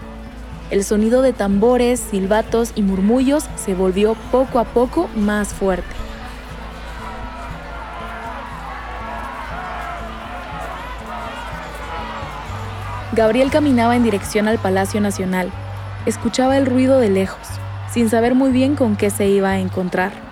El 0.72 0.82
sonido 0.82 1.22
de 1.22 1.32
tambores, 1.32 2.00
silbatos 2.00 2.72
y 2.74 2.82
murmullos 2.82 3.48
se 3.54 3.74
volvió 3.74 4.16
poco 4.32 4.58
a 4.58 4.64
poco 4.64 5.08
más 5.14 5.54
fuerte. 5.54 5.94
Gabriel 13.12 13.52
caminaba 13.52 13.94
en 13.94 14.02
dirección 14.02 14.48
al 14.48 14.58
Palacio 14.58 15.00
Nacional. 15.00 15.52
Escuchaba 16.04 16.58
el 16.58 16.66
ruido 16.66 16.98
de 16.98 17.10
lejos, 17.10 17.46
sin 17.92 18.10
saber 18.10 18.34
muy 18.34 18.50
bien 18.50 18.74
con 18.74 18.96
qué 18.96 19.10
se 19.10 19.28
iba 19.28 19.50
a 19.50 19.60
encontrar. 19.60 20.29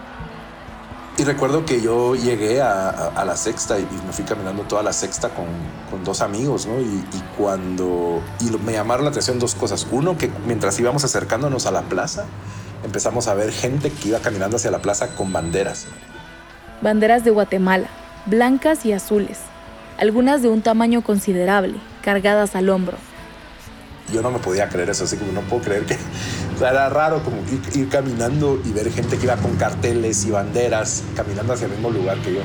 Y 1.19 1.25
recuerdo 1.25 1.65
que 1.65 1.81
yo 1.81 2.15
llegué 2.15 2.63
a, 2.63 3.25
la 3.27 3.37
sexta 3.37 3.77
y, 3.77 3.83
me 4.07 4.13
fui 4.13 4.25
caminando 4.25 4.63
toda 4.63 4.85
la 4.85 4.93
sexta 4.93 5.31
con, 5.31 5.47
con 5.91 6.05
dos 6.05 6.21
amigos, 6.21 6.67
¿no? 6.67 6.81
Y, 6.81 7.03
cuando... 7.37 8.23
Y 8.39 8.57
me 8.65 8.75
llamaron 8.75 9.05
la 9.05 9.11
atención 9.11 9.41
dos 9.41 9.57
cosas. 9.57 9.89
Uno, 9.91 10.17
que 10.17 10.31
mientras 10.47 10.79
íbamos 10.79 11.03
acercándonos 11.03 11.67
a 11.67 11.73
la 11.73 11.83
plaza, 11.83 12.27
empezamos 12.85 13.27
a 13.27 13.35
ver 13.35 13.51
gente 13.51 13.91
que 13.91 14.11
iba 14.11 14.21
caminando 14.21 14.59
hacia 14.59 14.71
la 14.71 14.81
plaza 14.81 15.17
con 15.17 15.33
banderas. 15.33 15.87
Banderas 16.83 17.25
de 17.25 17.33
Guatemala, 17.33 17.89
blancas 18.27 18.87
y 18.87 18.93
azules, 18.93 19.39
algunas 19.99 20.41
de 20.41 20.51
un 20.51 20.63
tamaño 20.63 21.03
considerable, 21.03 21.81
cargadas 22.01 22.55
al 22.55 22.69
hombro 22.69 22.97
yo 24.13 24.23
no 24.23 24.31
me 24.31 24.39
podía 24.39 24.69
creer 24.69 24.91
eso, 24.91 25.05
así 25.05 25.17
como 25.17 25.33
no 25.33 25.43
puedo 25.43 25.63
creer 25.63 25.85
que 25.85 25.97
era 26.67 26.89
raro 26.89 27.23
como 27.23 27.37
ir, 27.75 27.89
caminando 27.89 28.61
y 28.65 28.73
ver 28.73 28.91
gente 28.93 29.19
que 29.19 29.25
iba 29.25 29.37
con 29.37 29.57
carteles 29.57 30.25
y 30.25 30.31
banderas 30.31 31.05
caminando 31.15 31.53
hacia 31.53 31.67
el 31.67 31.73
mismo 31.73 31.91
lugar 31.91 32.19
que 32.19 32.35
yo. 32.35 32.41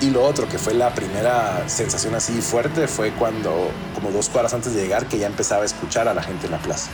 Y 0.00 0.10
lo 0.10 0.22
otro, 0.24 0.46
que 0.48 0.58
fue 0.58 0.74
la 0.74 0.94
primera 0.94 1.66
sensación 1.68 2.14
así 2.14 2.40
fuerte, 2.42 2.86
fue 2.86 3.12
cuando, 3.12 3.70
como 3.94 4.10
dos 4.10 4.28
cuadras 4.28 4.52
antes 4.52 4.74
de 4.74 4.82
llegar, 4.82 5.06
que 5.06 5.18
ya 5.18 5.26
empezaba 5.26 5.62
a 5.62 5.66
escuchar 5.66 6.06
a 6.06 6.12
la 6.12 6.22
gente 6.22 6.46
en 6.46 6.52
la 6.52 6.58
plaza. 6.58 6.90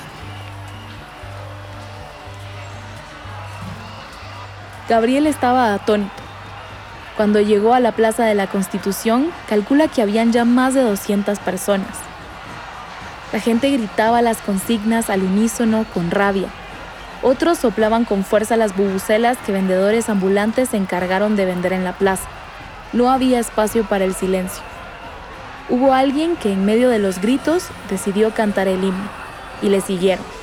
Gabriel 4.89 5.27
estaba 5.27 5.75
atónito. 5.75 6.23
Cuando 7.17 7.41
llegó 7.41 7.75
a 7.75 7.81
la 7.81 7.93
Plaza 7.93 8.25
de 8.25 8.35
la 8.35 8.47
Constitución, 8.47 9.31
calcula 9.49 9.89
que 9.89 10.03
habían 10.03 10.33
ya 10.33 10.45
más 10.45 10.75
de 10.75 10.83
200 10.83 11.39
personas. 11.41 12.12
La 13.33 13.41
gente 13.41 13.71
gritaba 13.71 14.21
las 14.21 14.39
consignas 14.39 15.09
al 15.09 15.23
unísono 15.23 15.87
con 15.95 16.11
rabia. 16.11 16.49
Otros 17.23 17.59
soplaban 17.59 18.05
con 18.05 18.25
fuerza 18.25 18.57
las 18.57 18.77
bubucelas 18.77 19.39
que 19.39 19.53
vendedores 19.53 20.09
ambulantes 20.11 20.69
se 20.71 20.77
encargaron 20.77 21.35
de 21.35 21.47
vender 21.47 21.73
en 21.73 21.85
la 21.85 21.95
plaza. 21.95 22.29
No 22.93 23.11
había 23.11 23.39
espacio 23.41 23.85
para 23.85 24.05
el 24.05 24.15
silencio. 24.15 24.63
Hubo 25.71 25.95
alguien 25.95 26.37
que 26.37 26.53
en 26.53 26.67
medio 26.67 26.91
de 26.91 26.99
los 26.99 27.21
gritos 27.21 27.69
decidió 27.89 28.35
cantar 28.35 28.69
el 28.69 28.85
himno 28.85 29.09
y 29.63 29.69
le 29.69 29.81
siguieron 29.81 30.42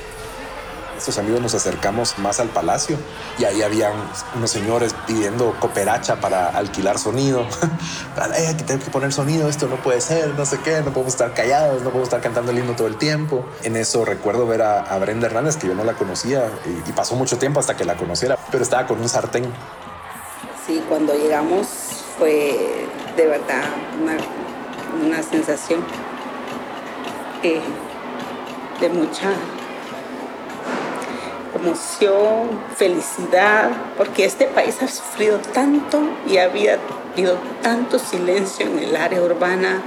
estos 1.00 1.18
amigos 1.18 1.42
nos 1.42 1.56
acercamos 1.56 2.20
más 2.20 2.40
al 2.40 2.50
palacio 2.50 2.98
y 3.40 3.46
ahí 3.46 3.62
habían 3.62 3.94
unos 4.36 4.52
señores 4.52 4.94
pidiendo 5.08 5.56
cooperacha 5.60 6.20
para 6.20 6.50
alquilar 6.50 7.00
sonido. 7.00 7.46
Hay 8.18 8.56
que 8.56 8.64
tener 8.64 8.84
que 8.84 8.92
poner 8.92 9.14
sonido, 9.14 9.50
esto 9.50 9.68
no 9.68 9.78
puede 9.78 10.02
ser, 10.02 10.36
no 10.36 10.46
sé 10.46 10.60
qué, 10.60 10.82
no 10.82 10.92
podemos 10.92 11.14
estar 11.14 11.34
callados, 11.34 11.82
no 11.82 11.90
podemos 11.90 12.08
estar 12.08 12.22
cantando 12.22 12.52
el 12.52 12.60
himno 12.60 12.76
todo 12.76 12.88
el 12.88 12.98
tiempo. 12.98 13.46
En 13.64 13.76
eso 13.76 14.04
recuerdo 14.06 14.46
ver 14.46 14.62
a, 14.62 14.98
Brenda 15.00 15.28
Hernández, 15.28 15.56
que 15.56 15.68
yo 15.68 15.74
no 15.74 15.86
la 15.86 15.94
conocía 15.94 16.50
y, 16.66 16.92
pasó 16.92 17.16
mucho 17.16 17.38
tiempo 17.38 17.62
hasta 17.62 17.78
que 17.78 17.86
la 17.86 17.96
conociera, 17.96 18.38
pero 18.52 18.62
estaba 18.62 18.86
con 18.86 19.00
un 19.00 19.08
sartén. 19.08 19.46
Sí, 20.68 20.84
cuando 20.90 21.14
llegamos 21.14 21.68
fue 22.18 22.88
de 23.16 23.26
verdad 23.26 23.64
una, 25.02 25.24
sensación 25.24 25.82
eh, 27.42 27.62
de 28.82 28.90
mucha 28.90 29.32
emoción, 31.62 32.60
felicidad, 32.76 33.70
porque 33.98 34.26
este 34.26 34.46
país 34.46 34.82
ha 34.82 34.88
sufrido 34.88 35.40
tanto 35.54 36.02
y 36.28 36.38
había 36.38 36.78
habido 37.14 37.38
tanto 37.62 38.00
silencio 38.00 38.66
en 38.66 38.80
el 38.80 38.96
área 38.96 39.22
urbana 39.22 39.82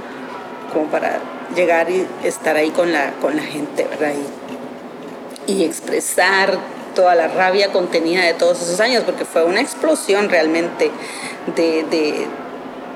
como 0.71 0.87
para 0.87 1.19
llegar 1.55 1.89
y 1.89 2.07
estar 2.23 2.55
ahí 2.55 2.71
con 2.71 2.91
la, 2.91 3.11
con 3.21 3.35
la 3.35 3.43
gente, 3.43 3.85
¿verdad? 3.85 4.13
Y, 5.47 5.63
expresar 5.63 6.57
toda 6.95 7.15
la 7.15 7.27
rabia 7.27 7.71
contenida 7.71 8.23
de 8.23 8.33
todos 8.33 8.61
esos 8.61 8.79
años, 8.79 9.03
porque 9.03 9.25
fue 9.25 9.43
una 9.43 9.61
explosión 9.61 10.29
realmente 10.29 10.89
de, 11.55 11.83
de, 11.83 12.27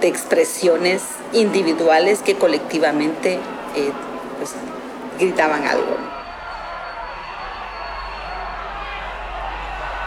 de 0.02 0.08
expresiones 0.08 1.02
individuales 1.34 2.20
que 2.20 2.36
colectivamente 2.36 3.34
eh, 3.76 3.92
pues, 4.38 4.54
gritaban 5.20 5.66
algo. 5.68 6.17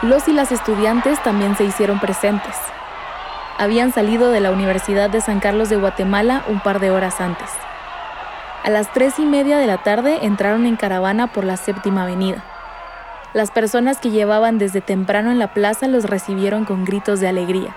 Los 0.01 0.27
y 0.27 0.33
las 0.33 0.51
estudiantes 0.51 1.21
también 1.21 1.55
se 1.55 1.63
hicieron 1.63 1.99
presentes. 1.99 2.55
Habían 3.59 3.93
salido 3.93 4.31
de 4.31 4.39
la 4.39 4.49
Universidad 4.49 5.11
de 5.11 5.21
San 5.21 5.39
Carlos 5.39 5.69
de 5.69 5.75
Guatemala 5.75 6.43
un 6.47 6.59
par 6.59 6.79
de 6.79 6.89
horas 6.89 7.21
antes. 7.21 7.49
A 8.63 8.71
las 8.71 8.91
tres 8.93 9.19
y 9.19 9.25
media 9.25 9.59
de 9.59 9.67
la 9.67 9.83
tarde 9.83 10.25
entraron 10.25 10.65
en 10.65 10.75
caravana 10.75 11.27
por 11.27 11.43
la 11.43 11.55
séptima 11.55 12.01
avenida. 12.03 12.43
Las 13.33 13.51
personas 13.51 13.99
que 13.99 14.09
llevaban 14.09 14.57
desde 14.57 14.81
temprano 14.81 15.29
en 15.29 15.37
la 15.37 15.53
plaza 15.53 15.87
los 15.87 16.05
recibieron 16.05 16.65
con 16.65 16.83
gritos 16.83 17.19
de 17.19 17.27
alegría. 17.27 17.75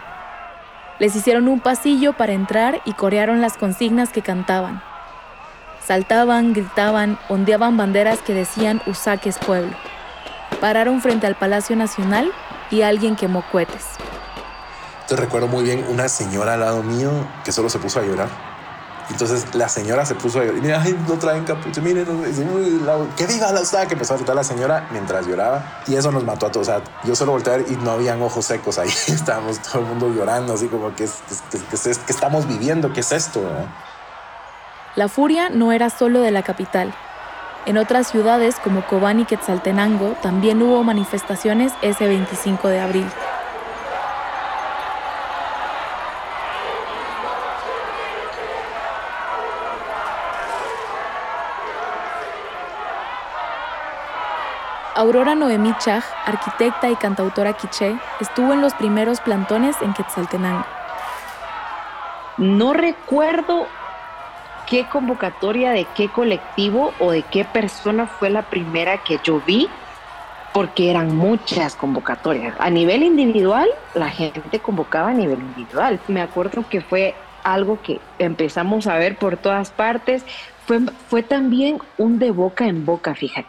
Les 1.01 1.15
hicieron 1.15 1.47
un 1.47 1.61
pasillo 1.61 2.15
para 2.15 2.33
entrar 2.33 2.81
y 2.87 2.95
corearon 2.95 3.43
las 3.43 3.59
consignas 3.59 4.09
que 4.09 4.23
cantaban. 4.23 4.81
Saltaban, 5.83 6.55
gritaban, 6.55 7.19
ondeaban 7.29 7.77
banderas 7.77 8.21
que 8.21 8.33
decían 8.33 8.81
Usaques 8.87 9.39
pueblo. 9.39 9.77
Pararon 10.65 11.03
frente 11.03 11.27
al 11.27 11.35
Palacio 11.35 11.77
Nacional 11.77 12.33
y 12.71 12.81
alguien 12.81 13.17
quemó 13.17 13.45
cohetes. 13.53 13.85
Te 15.07 15.15
recuerdo 15.15 15.47
muy 15.47 15.63
bien 15.63 15.85
una 15.91 16.09
señora 16.09 16.55
al 16.55 16.61
lado 16.61 16.83
mío 16.83 17.11
que 17.45 17.53
solo 17.53 17.69
se 17.69 17.79
puso 17.79 18.01
a 18.01 18.03
llorar. 18.03 18.31
Entonces 19.11 19.55
la 19.55 19.69
señora 19.69 20.07
se 20.07 20.15
puso 20.15 20.41
a 20.41 20.45
llorar. 20.45 20.63
Mira, 20.63 20.81
ay, 20.83 20.99
no 21.07 21.19
traen 21.19 21.45
capucha. 21.45 21.83
Miren, 21.83 22.07
que 23.15 23.27
viva 23.27 23.53
la 23.53 23.61
usada 23.61 23.85
que 23.87 23.93
empezó 23.93 24.15
a 24.15 24.17
gritar 24.17 24.35
la 24.35 24.43
señora 24.43 24.89
mientras 24.91 25.27
lloraba. 25.27 25.83
Y 25.87 25.97
eso 25.97 26.11
nos 26.11 26.25
mató 26.25 26.47
a 26.47 26.51
todos. 26.51 26.67
O 26.67 26.73
sea, 26.73 26.83
yo 27.05 27.15
solo 27.15 27.33
volteé 27.33 27.53
a 27.53 27.57
ver 27.59 27.67
y 27.71 27.77
no 27.77 27.91
habían 27.91 28.23
ojos 28.23 28.47
secos 28.47 28.79
ahí. 28.79 28.89
Estábamos 29.09 29.59
todo 29.59 29.81
el 29.81 29.85
mundo 29.89 30.09
llorando, 30.09 30.55
así 30.55 30.69
como 30.69 30.97
que, 30.97 31.07
que, 31.51 31.91
estamos 32.09 32.49
viviendo, 32.49 32.91
¿qué 32.91 33.01
es 33.01 33.13
esto? 33.13 33.43
La 34.97 35.09
furia 35.09 35.51
no 35.51 35.73
era 35.73 35.91
solo 35.91 36.23
de 36.23 36.31
la 36.31 36.43
capital. 36.43 36.95
En 37.67 37.79
otras 37.79 38.09
ciudades 38.09 38.57
como 38.63 38.87
Cobán 38.87 39.21
y 39.21 39.25
Quetzaltenango 39.25 40.17
también 40.21 40.61
hubo 40.61 40.85
manifestaciones 40.85 41.73
ese 41.81 42.07
25 42.07 42.69
de 42.69 42.81
abril. 42.81 43.07
Aurora 54.95 55.35
Noemí 55.35 55.75
Chaj, 55.79 56.05
arquitecta 56.27 56.91
y 56.91 56.97
cantautora 56.97 57.55
quiché, 57.55 57.99
estuvo 58.21 58.53
en 58.53 58.61
los 58.61 58.75
primeros 58.75 59.21
plantones 59.21 59.75
en 59.81 59.95
Quetzaltenango. 59.95 60.67
No 62.37 62.75
recuerdo 62.75 63.67
qué 64.69 64.87
convocatoria 64.89 65.73
de 65.73 65.87
qué 65.97 66.09
colectivo 66.09 66.93
o 66.99 67.11
de 67.11 67.23
qué 67.23 67.45
persona 67.45 68.07
fue 68.07 68.31
la 68.31 68.43
primera 68.43 69.03
que 69.03 69.19
yo 69.23 69.41
vi, 69.47 69.69
porque 70.53 70.91
eran 70.91 71.17
muchas 71.17 71.75
convocatorias. 71.75 72.55
A 72.59 72.71
nivel 72.71 73.03
individual, 73.03 73.69
la 73.95 74.09
gente 74.09 74.61
convocaba 74.61 75.11
a 75.11 75.13
nivel 75.15 75.41
individual. 75.41 76.01
Me 76.09 76.21
acuerdo 76.21 76.65
que 76.69 76.81
fue 76.81 77.15
algo 77.43 77.81
que 77.83 78.01
empezamos 78.19 78.87
a 78.87 78.97
ver 78.97 79.17
por 79.17 79.37
todas 79.37 79.71
partes. 79.71 80.25
Fue, 81.09 81.23
también 81.23 81.79
un 81.99 82.19
de 82.19 82.31
boca 82.31 82.67
en 82.67 82.87
boca, 82.87 83.15
fíjate. 83.15 83.49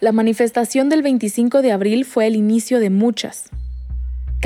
La 0.00 0.12
manifestación 0.12 0.88
del 0.88 1.02
25 1.02 1.62
de 1.62 1.72
abril 1.72 2.04
fue 2.04 2.26
el 2.26 2.36
inicio 2.36 2.80
de 2.80 2.90
muchas. 2.90 3.50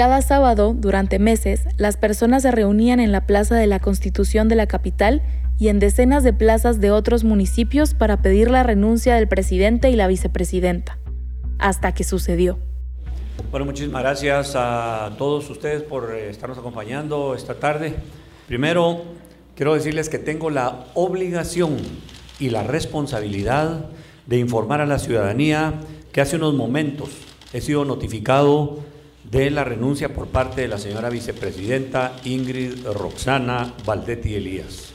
Cada 0.01 0.23
sábado, 0.23 0.75
durante 0.75 1.19
meses, 1.19 1.65
las 1.77 1.99
personas 1.99 2.41
se 2.41 2.51
reunían 2.51 3.01
en 3.01 3.13
la 3.13 3.27
Plaza 3.27 3.57
de 3.57 3.67
la 3.67 3.81
Constitución 3.81 4.49
de 4.49 4.57
la 4.57 4.67
capital 4.67 5.21
y 5.59 5.69
en 5.69 5.79
decenas 5.79 6.25
de 6.25 6.33
plazas 6.33 6.81
de 6.81 6.91
otros 6.91 7.23
municipios 7.23 7.93
para 7.93 8.23
pedir 8.23 8.51
la 8.51 8.63
renuncia 8.63 9.17
del 9.17 9.29
presidente 9.29 9.91
y 9.91 9.97
la 9.97 10.07
vicepresidenta, 10.07 10.97
hasta 11.59 11.93
que 11.93 12.05
sucedió. 12.05 12.59
Bueno, 13.51 13.67
muchísimas 13.67 14.01
gracias 14.03 14.55
a 14.57 15.17
todos 15.19 15.51
ustedes 15.51 15.83
por 15.83 16.15
eh, 16.15 16.31
estarnos 16.31 16.57
acompañando 16.57 17.35
esta 17.35 17.57
tarde. 17.57 17.95
Primero, 18.49 19.03
quiero 19.55 19.75
decirles 19.75 20.09
que 20.09 20.19
tengo 20.19 20.49
la 20.49 20.87
obligación 20.95 21.77
y 22.39 22.49
la 22.49 22.63
responsabilidad 22.63 23.85
de 24.25 24.39
informar 24.39 24.81
a 24.81 24.87
la 24.87 24.99
ciudadanía 24.99 25.75
que 26.11 26.23
hace 26.23 26.37
unos 26.37 26.55
momentos 26.55 27.11
he 27.53 27.61
sido 27.61 27.85
notificado 27.85 28.79
de 29.31 29.49
la 29.51 29.63
renuncia 29.63 30.13
por 30.13 30.29
parte 30.29 30.63
de 30.63 30.69
la 30.69 30.79
señora 30.79 31.09
vicepresidenta 31.09 32.13
Ingrid 32.25 32.85
Roxana 32.85 33.75
Valdetti 33.87 34.35
Elías. 34.35 34.93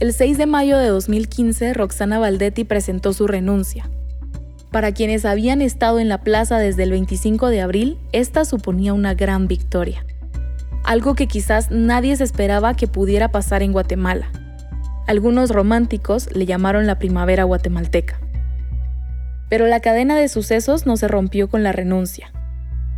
El 0.00 0.12
6 0.12 0.38
de 0.38 0.46
mayo 0.46 0.76
de 0.78 0.88
2015, 0.88 1.74
Roxana 1.74 2.18
Valdetti 2.18 2.64
presentó 2.64 3.12
su 3.12 3.26
renuncia. 3.26 3.88
Para 4.72 4.92
quienes 4.92 5.24
habían 5.24 5.62
estado 5.62 5.98
en 6.00 6.08
la 6.08 6.22
plaza 6.22 6.58
desde 6.58 6.82
el 6.82 6.90
25 6.90 7.48
de 7.48 7.60
abril, 7.60 7.98
esta 8.12 8.44
suponía 8.44 8.92
una 8.92 9.14
gran 9.14 9.46
victoria. 9.46 10.04
Algo 10.84 11.14
que 11.14 11.26
quizás 11.26 11.70
nadie 11.70 12.16
se 12.16 12.24
esperaba 12.24 12.74
que 12.74 12.86
pudiera 12.86 13.30
pasar 13.30 13.62
en 13.62 13.72
Guatemala. 13.72 14.30
Algunos 15.06 15.50
románticos 15.50 16.28
le 16.34 16.44
llamaron 16.44 16.86
la 16.86 16.98
primavera 16.98 17.44
guatemalteca. 17.44 18.20
Pero 19.48 19.66
la 19.66 19.80
cadena 19.80 20.16
de 20.18 20.28
sucesos 20.28 20.86
no 20.86 20.96
se 20.96 21.08
rompió 21.08 21.48
con 21.48 21.62
la 21.62 21.72
renuncia. 21.72 22.32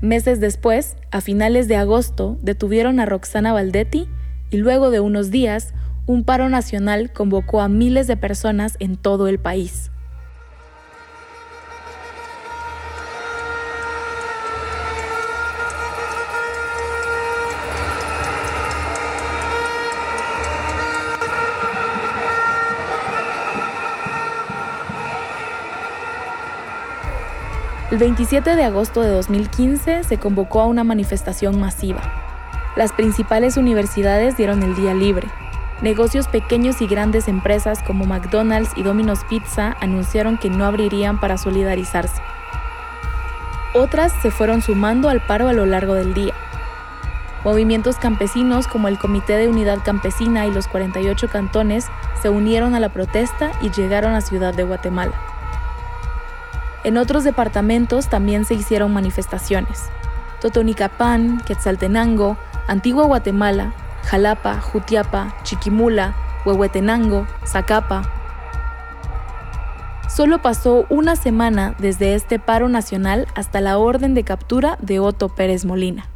Meses 0.00 0.40
después, 0.40 0.96
a 1.10 1.20
finales 1.20 1.68
de 1.68 1.76
agosto, 1.76 2.38
detuvieron 2.42 3.00
a 3.00 3.06
Roxana 3.06 3.52
Valdetti 3.52 4.08
y 4.50 4.56
luego 4.56 4.90
de 4.90 5.00
unos 5.00 5.30
días, 5.30 5.74
un 6.06 6.24
paro 6.24 6.48
nacional 6.48 7.12
convocó 7.12 7.60
a 7.60 7.68
miles 7.68 8.06
de 8.06 8.16
personas 8.16 8.76
en 8.80 8.96
todo 8.96 9.28
el 9.28 9.38
país. 9.38 9.90
El 27.90 27.98
27 27.98 28.54
de 28.54 28.62
agosto 28.62 29.00
de 29.00 29.08
2015 29.08 30.04
se 30.04 30.18
convocó 30.18 30.60
a 30.60 30.66
una 30.66 30.84
manifestación 30.84 31.58
masiva. 31.58 32.00
Las 32.76 32.92
principales 32.92 33.56
universidades 33.56 34.36
dieron 34.36 34.62
el 34.62 34.76
día 34.76 34.94
libre. 34.94 35.26
Negocios 35.82 36.28
pequeños 36.28 36.80
y 36.82 36.86
grandes 36.86 37.26
empresas 37.26 37.82
como 37.82 38.04
McDonald's 38.04 38.70
y 38.76 38.84
Domino's 38.84 39.24
Pizza 39.28 39.76
anunciaron 39.80 40.38
que 40.38 40.50
no 40.50 40.66
abrirían 40.66 41.18
para 41.18 41.36
solidarizarse. 41.36 42.22
Otras 43.74 44.12
se 44.22 44.30
fueron 44.30 44.62
sumando 44.62 45.08
al 45.08 45.20
paro 45.26 45.48
a 45.48 45.52
lo 45.52 45.66
largo 45.66 45.94
del 45.94 46.14
día. 46.14 46.34
Movimientos 47.42 47.96
campesinos 47.96 48.68
como 48.68 48.86
el 48.86 48.98
Comité 48.98 49.36
de 49.36 49.48
Unidad 49.48 49.78
Campesina 49.84 50.46
y 50.46 50.52
los 50.52 50.68
48 50.68 51.28
cantones 51.28 51.86
se 52.22 52.28
unieron 52.28 52.76
a 52.76 52.80
la 52.80 52.90
protesta 52.90 53.50
y 53.60 53.70
llegaron 53.70 54.14
a 54.14 54.20
Ciudad 54.20 54.54
de 54.54 54.62
Guatemala. 54.62 55.29
En 56.82 56.96
otros 56.96 57.24
departamentos 57.24 58.08
también 58.08 58.44
se 58.44 58.54
hicieron 58.54 58.92
manifestaciones. 58.92 59.90
Totonicapán, 60.40 61.42
Quetzaltenango, 61.44 62.38
Antigua 62.66 63.04
Guatemala, 63.04 63.74
Jalapa, 64.04 64.60
Jutiapa, 64.60 65.34
Chiquimula, 65.42 66.14
Huehuetenango, 66.46 67.26
Zacapa. 67.44 68.02
Solo 70.08 70.40
pasó 70.40 70.86
una 70.88 71.16
semana 71.16 71.74
desde 71.78 72.14
este 72.14 72.38
paro 72.38 72.68
nacional 72.68 73.26
hasta 73.34 73.60
la 73.60 73.78
orden 73.78 74.14
de 74.14 74.24
captura 74.24 74.78
de 74.80 74.98
Otto 74.98 75.28
Pérez 75.28 75.64
Molina. 75.64 76.06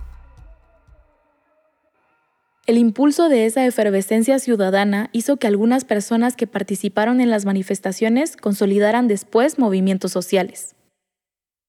El 2.66 2.78
impulso 2.78 3.28
de 3.28 3.44
esa 3.44 3.66
efervescencia 3.66 4.38
ciudadana 4.38 5.10
hizo 5.12 5.36
que 5.36 5.46
algunas 5.46 5.84
personas 5.84 6.34
que 6.34 6.46
participaron 6.46 7.20
en 7.20 7.28
las 7.28 7.44
manifestaciones 7.44 8.38
consolidaran 8.38 9.06
después 9.06 9.58
movimientos 9.58 10.12
sociales. 10.12 10.74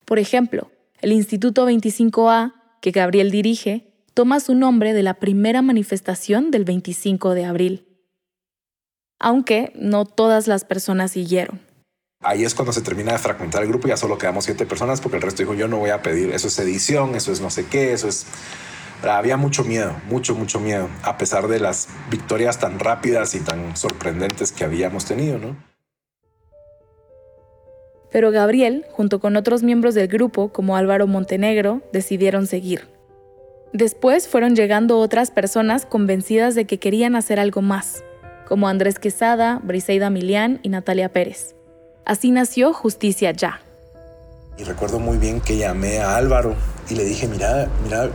Por 0.05 0.19
ejemplo, 0.19 0.71
el 1.01 1.11
Instituto 1.11 1.69
25A, 1.69 2.53
que 2.79 2.91
Gabriel 2.91 3.29
dirige, 3.29 3.91
toma 4.13 4.39
su 4.39 4.55
nombre 4.55 4.93
de 4.93 5.03
la 5.03 5.15
primera 5.15 5.61
manifestación 5.61 6.49
del 6.49 6.63
25 6.63 7.33
de 7.33 7.43
abril. 7.43 7.87
Aunque 9.19 9.73
no 9.75 10.05
todas 10.05 10.47
las 10.47 10.63
personas 10.63 11.11
siguieron. 11.11 11.59
Ahí 12.21 12.45
es 12.45 12.55
cuando 12.55 12.71
se 12.71 12.81
termina 12.81 13.11
de 13.11 13.19
fragmentar 13.19 13.63
el 13.63 13.67
grupo 13.67 13.87
y 13.87 13.89
ya 13.89 13.97
solo 13.97 14.17
quedamos 14.17 14.45
siete 14.45 14.65
personas 14.65 15.01
porque 15.01 15.17
el 15.17 15.23
resto 15.23 15.43
dijo 15.43 15.53
yo 15.53 15.67
no 15.67 15.77
voy 15.77 15.89
a 15.89 16.01
pedir, 16.01 16.31
eso 16.31 16.47
es 16.47 16.57
edición, 16.57 17.15
eso 17.15 17.33
es 17.33 17.41
no 17.41 17.49
sé 17.49 17.65
qué, 17.65 17.91
eso 17.91 18.07
es 18.07 18.25
había 19.09 19.37
mucho 19.37 19.63
miedo, 19.63 19.95
mucho, 20.09 20.35
mucho 20.35 20.59
miedo, 20.59 20.89
a 21.03 21.17
pesar 21.17 21.47
de 21.47 21.59
las 21.59 21.89
victorias 22.09 22.59
tan 22.59 22.79
rápidas 22.79 23.35
y 23.35 23.39
tan 23.39 23.75
sorprendentes 23.77 24.51
que 24.51 24.63
habíamos 24.63 25.05
tenido, 25.05 25.37
¿no? 25.37 25.55
Pero 28.11 28.31
Gabriel, 28.31 28.85
junto 28.91 29.19
con 29.19 29.35
otros 29.35 29.61
miembros 29.61 29.93
del 29.93 30.07
grupo, 30.07 30.49
como 30.49 30.77
Álvaro 30.77 31.05
Montenegro, 31.05 31.81
decidieron 31.91 32.47
seguir. 32.47 32.87
Después 33.73 34.29
fueron 34.29 34.55
llegando 34.55 34.99
otras 34.99 35.31
personas 35.31 35.85
convencidas 35.85 36.55
de 36.55 36.63
que 36.63 36.79
querían 36.79 37.17
hacer 37.17 37.41
algo 37.41 37.61
más, 37.61 38.05
como 38.47 38.69
Andrés 38.69 38.99
Quesada, 38.99 39.59
Briseida 39.61 40.09
Milián 40.09 40.59
y 40.63 40.69
Natalia 40.69 41.09
Pérez. 41.11 41.55
Así 42.05 42.31
nació 42.31 42.71
Justicia 42.71 43.31
Ya. 43.31 43.59
Y 44.57 44.63
recuerdo 44.63 44.99
muy 44.99 45.17
bien 45.17 45.41
que 45.41 45.57
llamé 45.57 45.99
a 45.99 46.15
Álvaro 46.15 46.55
y 46.89 46.95
le 46.95 47.03
dije, 47.03 47.27
mira, 47.27 47.67
mira, 47.83 48.09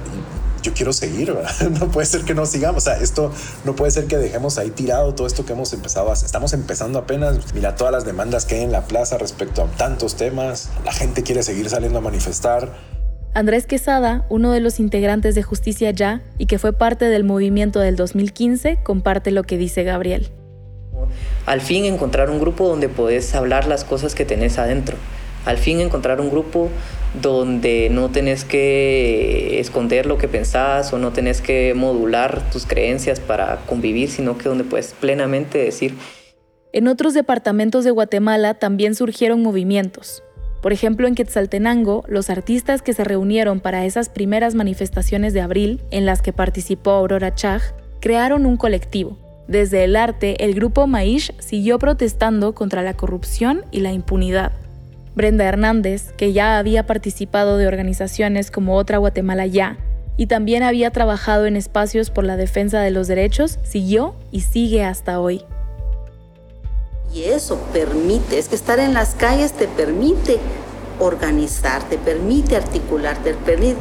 yo 0.63 0.73
quiero 0.75 0.93
seguir, 0.93 1.35
no 1.81 1.91
puede 1.91 2.07
ser 2.07 2.23
que 2.23 2.35
no 2.35 2.47
sigamos, 2.47 2.79
o 2.79 2.91
sea, 2.91 2.99
esto 2.99 3.33
no 3.65 3.75
puede 3.75 3.91
ser 3.91 4.07
que 4.07 4.17
dejemos 4.17 4.59
ahí 4.59 4.71
tirado 4.71 5.15
todo 5.15 5.27
esto 5.27 5.45
que 5.45 5.53
hemos 5.53 5.73
empezado, 5.73 6.11
a, 6.11 6.15
estamos 6.15 6.53
empezando 6.53 6.99
apenas, 6.99 7.53
mira 7.55 7.75
todas 7.75 7.93
las 7.93 8.05
demandas 8.05 8.45
que 8.45 8.57
hay 8.57 8.63
en 8.63 8.73
la 8.73 8.83
plaza 8.83 9.19
respecto 9.19 9.63
a 9.63 9.67
tantos 9.67 10.17
temas, 10.17 10.71
la 10.85 10.93
gente 10.93 11.23
quiere 11.23 11.43
seguir 11.43 11.69
saliendo 11.69 11.99
a 11.99 12.03
manifestar. 12.03 12.71
Andrés 13.33 13.67
Quesada, 13.67 14.27
uno 14.29 14.51
de 14.51 14.59
los 14.59 14.81
integrantes 14.81 15.37
de 15.37 15.45
Justicia 15.45 15.93
Ya 15.93 16.21
y 16.37 16.47
que 16.47 16.59
fue 16.59 16.73
parte 16.73 17.05
del 17.05 17.23
movimiento 17.23 17.79
del 17.79 17.95
2015, 17.95 18.83
comparte 18.83 19.31
lo 19.31 19.45
que 19.45 19.57
dice 19.57 19.85
Gabriel. 19.85 20.33
Al 21.47 21.61
fin 21.61 21.85
encontrar 21.85 22.29
un 22.29 22.41
grupo 22.41 22.69
donde 22.69 22.89
podés 22.89 23.35
hablar 23.35 23.67
las 23.67 23.85
cosas 23.85 24.15
que 24.15 24.25
tenés 24.25 24.59
adentro. 24.59 24.97
Al 25.45 25.59
fin 25.59 25.81
encontrar 25.81 26.21
un 26.21 26.31
grupo 26.31 26.69
donde 27.21 27.89
no 27.91 28.11
tenés 28.11 28.45
que 28.45 29.59
esconder 29.59 30.07
lo 30.07 30.19
que 30.19 30.29
pensás 30.29 30.93
o 30.93 30.99
no 30.99 31.13
tenés 31.13 31.41
que 31.41 31.75
modular 31.75 32.51
tus 32.51 32.67
creencias 32.67 33.21
para 33.21 33.57
convivir, 33.67 34.11
sino 34.11 34.39
que 34.39 34.49
donde 34.49 34.65
puedes 34.65 34.93
plenamente 34.93 35.59
decir. 35.59 35.95
En 36.73 36.87
otros 36.87 37.15
departamentos 37.15 37.85
de 37.85 37.91
Guatemala 37.91 38.55
también 38.55 38.95
surgieron 38.95 39.43
movimientos. 39.43 40.23
Por 40.63 40.73
ejemplo, 40.73 41.09
en 41.09 41.15
Quetzaltenango, 41.15 42.05
los 42.07 42.29
artistas 42.29 42.83
que 42.83 42.93
se 42.93 43.03
reunieron 43.03 43.61
para 43.61 43.87
esas 43.87 44.09
primeras 44.09 44.55
manifestaciones 44.55 45.33
de 45.33 45.41
abril, 45.41 45.81
en 45.91 46.05
las 46.07 46.21
que 46.21 46.33
participó 46.33 46.91
Aurora 46.91 47.35
Chag, 47.35 47.63
crearon 48.01 48.47
un 48.47 48.57
colectivo. 48.57 49.17
Desde 49.49 49.85
el 49.85 49.97
arte, 49.97 50.45
el 50.45 50.55
grupo 50.55 50.87
Maish 50.87 51.33
siguió 51.41 51.79
protestando 51.79 52.55
contra 52.55 52.83
la 52.83 52.95
corrupción 52.95 53.65
y 53.73 53.81
la 53.81 53.93
impunidad. 53.93 54.53
Brenda 55.15 55.45
Hernández, 55.45 56.13
que 56.17 56.33
ya 56.33 56.59
había 56.59 56.87
participado 56.87 57.57
de 57.57 57.67
organizaciones 57.67 58.51
como 58.51 58.77
Otra 58.77 58.99
Guatemala 58.99 59.47
Ya, 59.47 59.77
y 60.17 60.27
también 60.27 60.63
había 60.63 60.91
trabajado 60.91 61.47
en 61.47 61.57
espacios 61.57 62.11
por 62.11 62.25
la 62.25 62.37
defensa 62.37 62.81
de 62.81 62.91
los 62.91 63.09
derechos, 63.09 63.59
siguió 63.63 64.15
y 64.31 64.43
sigue 64.43 64.85
hasta 64.85 65.19
hoy. 65.19 65.45
Y 67.13 67.25
eso 67.25 67.59
permite, 67.73 68.39
es 68.39 68.49
que 68.49 68.55
estar 68.55 68.79
en 68.79 68.95
las 68.95 69.15
calles 69.15 69.53
te 69.53 69.67
permite 69.67 70.39
organizar, 71.01 71.83
te 71.89 71.99
permite 71.99 72.57
articular, 72.57 73.17
te 73.23 73.35
permite... 73.35 73.77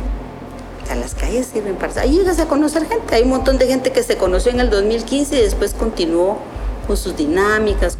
O 0.91 0.95
las 0.95 1.13
calles 1.13 1.45
sirven 1.45 1.75
para... 1.75 2.01
Ahí 2.01 2.13
llegas 2.13 2.39
a 2.39 2.47
conocer 2.47 2.87
gente. 2.87 3.13
Hay 3.13 3.23
un 3.23 3.29
montón 3.29 3.59
de 3.59 3.67
gente 3.67 3.91
que 3.91 4.01
se 4.01 4.17
conoció 4.17 4.51
en 4.51 4.59
el 4.59 4.71
2015 4.71 5.37
y 5.37 5.41
después 5.43 5.75
continuó 5.75 6.39
con 6.87 6.97
sus 6.97 7.15
dinámicas. 7.15 7.99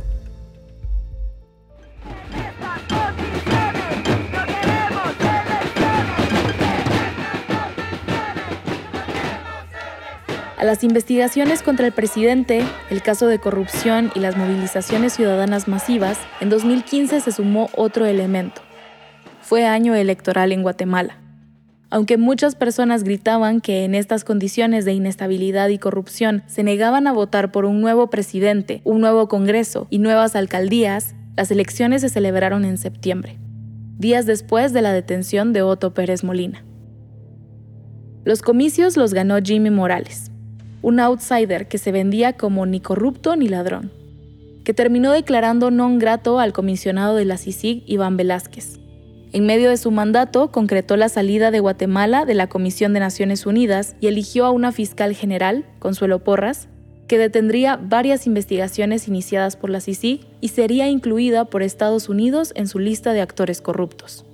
A 10.60 10.66
las 10.66 10.84
investigaciones 10.84 11.64
contra 11.64 11.88
el 11.88 11.94
presidente, 11.94 12.66
el 12.90 13.02
caso 13.02 13.28
de 13.28 13.40
corrupción 13.40 14.12
y 14.14 14.20
las 14.20 14.36
movilizaciones 14.36 15.14
ciudadanas 15.14 15.70
masivas, 15.70 16.20
en 16.42 16.50
2015 16.50 17.22
se 17.22 17.32
sumó 17.32 17.70
otro 17.78 18.06
elemento. 18.06 18.62
Fue 19.40 19.66
año 19.66 19.96
electoral 19.96 20.52
en 20.52 20.62
Guatemala. 20.62 21.18
Aunque 21.90 22.18
muchas 22.18 22.56
personas 22.56 23.06
gritaban 23.06 23.62
que 23.62 23.86
en 23.86 23.96
estas 23.96 24.26
condiciones 24.26 24.84
de 24.84 24.92
inestabilidad 24.92 25.70
y 25.70 25.78
corrupción 25.78 26.44
se 26.48 26.64
negaban 26.64 27.08
a 27.08 27.14
votar 27.14 27.54
por 27.54 27.64
un 27.64 27.80
nuevo 27.80 28.10
presidente, 28.10 28.82
un 28.84 29.00
nuevo 29.00 29.30
Congreso 29.30 29.88
y 29.90 30.00
nuevas 30.00 30.36
alcaldías, 30.36 31.16
las 31.38 31.52
elecciones 31.52 32.02
se 32.02 32.10
celebraron 32.10 32.66
en 32.66 32.78
septiembre, 32.78 33.38
días 33.98 34.26
después 34.26 34.74
de 34.74 34.82
la 34.82 34.92
detención 34.92 35.54
de 35.54 35.62
Otto 35.62 35.94
Pérez 35.94 36.26
Molina. 36.26 36.66
Los 38.26 38.42
comicios 38.42 38.98
los 38.98 39.14
ganó 39.14 39.38
Jimmy 39.42 39.70
Morales, 39.70 40.29
un 40.82 41.00
outsider 41.00 41.68
que 41.68 41.78
se 41.78 41.92
vendía 41.92 42.34
como 42.34 42.66
ni 42.66 42.80
corrupto 42.80 43.36
ni 43.36 43.48
ladrón, 43.48 43.92
que 44.64 44.74
terminó 44.74 45.12
declarando 45.12 45.72
non 45.72 46.00
grato 46.00 46.40
al 46.40 46.54
comisionado 46.54 47.16
de 47.16 47.26
la 47.26 47.38
CICIG, 47.38 47.84
Iván 47.86 48.18
Velázquez. 48.18 48.80
En 49.32 49.46
medio 49.46 49.70
de 49.70 49.78
su 49.78 49.92
mandato, 49.92 50.52
concretó 50.52 50.98
la 50.98 51.10
salida 51.10 51.52
de 51.52 51.60
Guatemala 51.60 52.26
de 52.26 52.34
la 52.34 52.48
Comisión 52.48 52.94
de 52.94 53.00
Naciones 53.00 53.46
Unidas 53.46 53.96
y 54.00 54.08
eligió 54.08 54.46
a 54.46 54.52
una 54.52 54.72
fiscal 54.72 55.14
general, 55.14 55.66
Consuelo 55.78 56.24
Porras, 56.24 56.68
que 57.08 57.18
detendría 57.18 57.76
varias 57.76 58.28
investigaciones 58.28 59.08
iniciadas 59.08 59.56
por 59.56 59.70
la 59.70 59.82
CICIG 59.82 60.26
y 60.42 60.48
sería 60.50 60.88
incluida 60.90 61.46
por 61.46 61.64
Estados 61.64 62.08
Unidos 62.08 62.54
en 62.56 62.68
su 62.68 62.80
lista 62.80 63.14
de 63.14 63.22
actores 63.22 63.62
corruptos. 63.62 64.26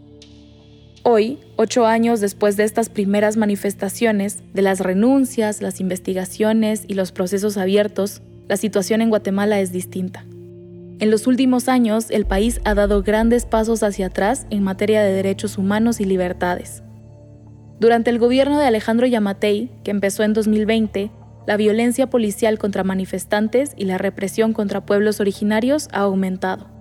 Hoy, 1.08 1.38
ocho 1.56 1.86
años 1.86 2.20
después 2.20 2.58
de 2.58 2.64
estas 2.64 2.90
primeras 2.90 3.38
manifestaciones, 3.38 4.42
de 4.56 4.64
las 4.64 4.80
renuncias, 4.80 5.62
las 5.62 5.80
investigaciones 5.80 6.84
y 6.88 6.96
los 6.96 7.12
procesos 7.12 7.58
abiertos, 7.58 8.24
la 8.48 8.58
situación 8.58 9.02
en 9.02 9.12
Guatemala 9.12 9.60
es 9.60 9.72
distinta. 9.72 10.26
En 10.98 11.12
los 11.12 11.28
últimos 11.28 11.70
años, 11.70 12.10
el 12.10 12.26
país 12.26 12.60
ha 12.64 12.74
dado 12.74 13.04
grandes 13.04 13.46
pasos 13.46 13.84
hacia 13.84 14.08
atrás 14.08 14.48
en 14.50 14.64
materia 14.64 15.04
de 15.04 15.14
derechos 15.14 15.60
humanos 15.60 16.02
y 16.02 16.06
libertades. 16.06 16.82
Durante 17.80 18.10
el 18.10 18.18
gobierno 18.18 18.58
de 18.58 18.66
Alejandro 18.66 19.06
Yamatei, 19.06 19.70
que 19.84 19.92
empezó 19.92 20.24
en 20.24 20.34
2020, 20.34 21.12
la 21.46 21.56
violencia 21.56 22.10
policial 22.10 22.58
contra 22.58 22.84
manifestantes 22.84 23.74
y 23.78 23.86
la 23.86 24.00
represión 24.00 24.54
contra 24.54 24.88
pueblos 24.88 25.20
originarios 25.20 25.88
ha 25.92 26.00
aumentado. 26.00 26.75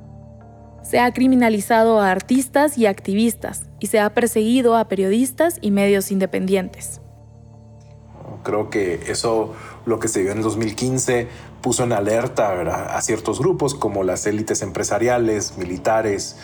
Se 0.84 1.00
ha 1.00 1.12
criminalizado 1.12 1.98
a 2.00 2.10
artistas 2.10 2.78
y 2.78 2.86
activistas 2.86 3.62
y 3.80 3.88
se 3.88 3.98
ha 4.00 4.12
perseguido 4.12 4.76
a 4.76 4.86
periodistas 4.86 5.58
y 5.60 5.70
medios 5.70 6.12
independientes. 6.12 7.00
Creo 8.42 8.68
que 8.68 9.00
eso, 9.08 9.54
lo 9.86 9.98
que 9.98 10.08
se 10.08 10.20
vio 10.20 10.32
en 10.32 10.38
el 10.38 10.44
2015, 10.44 11.26
puso 11.62 11.84
en 11.84 11.92
alerta 11.92 12.94
a 12.94 13.00
ciertos 13.00 13.38
grupos 13.38 13.74
como 13.74 14.04
las 14.04 14.26
élites 14.26 14.60
empresariales, 14.60 15.56
militares, 15.56 16.36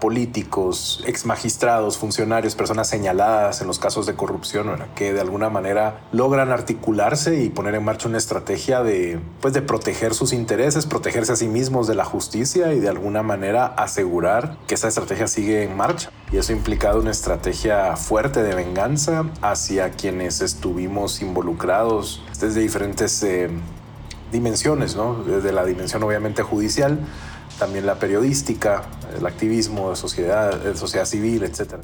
políticos, 0.00 1.02
ex 1.06 1.26
magistrados, 1.26 1.96
funcionarios, 1.98 2.54
personas 2.54 2.88
señaladas 2.88 3.60
en 3.60 3.66
los 3.66 3.78
casos 3.78 4.06
de 4.06 4.14
corrupción, 4.14 4.70
que 4.94 5.12
de 5.12 5.20
alguna 5.20 5.48
manera 5.48 6.00
logran 6.12 6.50
articularse 6.50 7.42
y 7.42 7.50
poner 7.50 7.74
en 7.74 7.84
marcha 7.84 8.08
una 8.08 8.18
estrategia 8.18 8.82
de, 8.82 9.20
pues, 9.40 9.54
de 9.54 9.62
proteger 9.62 10.14
sus 10.14 10.32
intereses, 10.32 10.86
protegerse 10.86 11.32
a 11.32 11.36
sí 11.36 11.46
mismos 11.46 11.86
de 11.86 11.94
la 11.94 12.04
justicia 12.04 12.72
y 12.72 12.80
de 12.80 12.88
alguna 12.88 13.22
manera 13.22 13.66
asegurar 13.66 14.56
que 14.66 14.74
esa 14.74 14.88
estrategia 14.88 15.26
sigue 15.26 15.62
en 15.62 15.76
marcha. 15.76 16.10
Y 16.32 16.36
eso 16.36 16.52
ha 16.52 16.56
implicado 16.56 17.00
una 17.00 17.10
estrategia 17.10 17.96
fuerte 17.96 18.42
de 18.42 18.54
venganza 18.54 19.24
hacia 19.42 19.90
quienes 19.90 20.40
estuvimos 20.40 21.22
involucrados 21.22 22.22
desde 22.40 22.60
diferentes 22.60 23.22
eh, 23.22 23.50
dimensiones, 24.32 24.96
¿no? 24.96 25.22
desde 25.24 25.52
la 25.52 25.64
dimensión 25.64 26.02
obviamente 26.02 26.42
judicial, 26.42 26.98
también 27.58 27.84
la 27.84 27.96
periodística, 27.96 28.84
el 29.16 29.26
activismo, 29.26 29.90
de 29.90 29.96
sociedad, 29.96 30.56
de 30.56 30.76
sociedad 30.76 31.04
civil, 31.04 31.42
etc. 31.42 31.76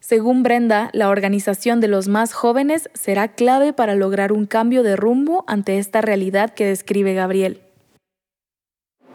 Según 0.00 0.42
Brenda, 0.42 0.90
la 0.92 1.08
organización 1.08 1.80
de 1.80 1.88
los 1.88 2.08
más 2.08 2.32
jóvenes 2.32 2.90
será 2.92 3.28
clave 3.28 3.72
para 3.72 3.94
lograr 3.94 4.32
un 4.32 4.46
cambio 4.46 4.82
de 4.82 4.96
rumbo 4.96 5.44
ante 5.46 5.78
esta 5.78 6.00
realidad 6.00 6.50
que 6.50 6.66
describe 6.66 7.14
Gabriel. 7.14 7.62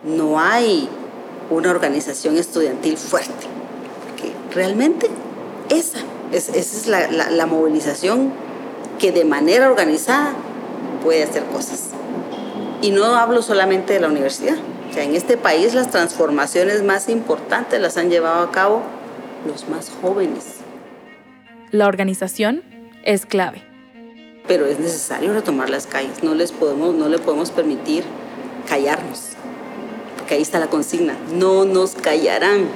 No 0.03 0.39
hay 0.39 0.87
una 1.49 1.71
organización 1.71 2.37
estudiantil 2.37 2.97
fuerte, 2.97 3.47
porque 4.05 4.33
realmente 4.55 5.07
esa, 5.69 5.99
es, 6.31 6.49
esa 6.49 6.57
es 6.77 6.87
la, 6.87 7.29
la 7.31 7.45
movilización 7.45 8.31
que 8.97 9.11
de 9.11 9.25
manera 9.25 9.69
organizada 9.69 10.33
puede 11.03 11.23
hacer 11.23 11.43
cosas. 11.45 11.89
Y 12.81 12.91
no 12.91 13.05
hablo 13.15 13.41
solamente 13.41 13.93
de 13.93 13.99
la 13.99 14.07
universidad. 14.07 14.57
O 14.89 14.93
sea, 14.93 15.03
en 15.03 15.15
este 15.15 15.37
país 15.37 15.73
las 15.73 15.91
transformaciones 15.91 16.83
más 16.83 17.09
importantes 17.09 17.79
las 17.79 17.97
han 17.97 18.09
llevado 18.09 18.43
a 18.43 18.51
cabo 18.51 18.83
los 19.45 19.67
más 19.69 19.91
jóvenes. 20.01 20.57
La 21.71 21.87
organización 21.87 22.63
es 23.03 23.25
clave. 23.25 23.63
Pero 24.47 24.65
es 24.65 24.79
necesario 24.79 25.33
retomar 25.33 25.69
las 25.69 25.87
calles. 25.87 26.23
No, 26.23 26.33
les 26.33 26.51
podemos, 26.51 26.95
no 26.95 27.09
le 27.09 27.19
podemos 27.19 27.51
permitir 27.51 28.03
callarnos. 28.67 29.31
Porque 30.17 30.35
ahí 30.35 30.41
está 30.41 30.59
la 30.59 30.67
consigna. 30.67 31.17
No 31.33 31.65
nos 31.65 31.95
callarán. 31.95 32.67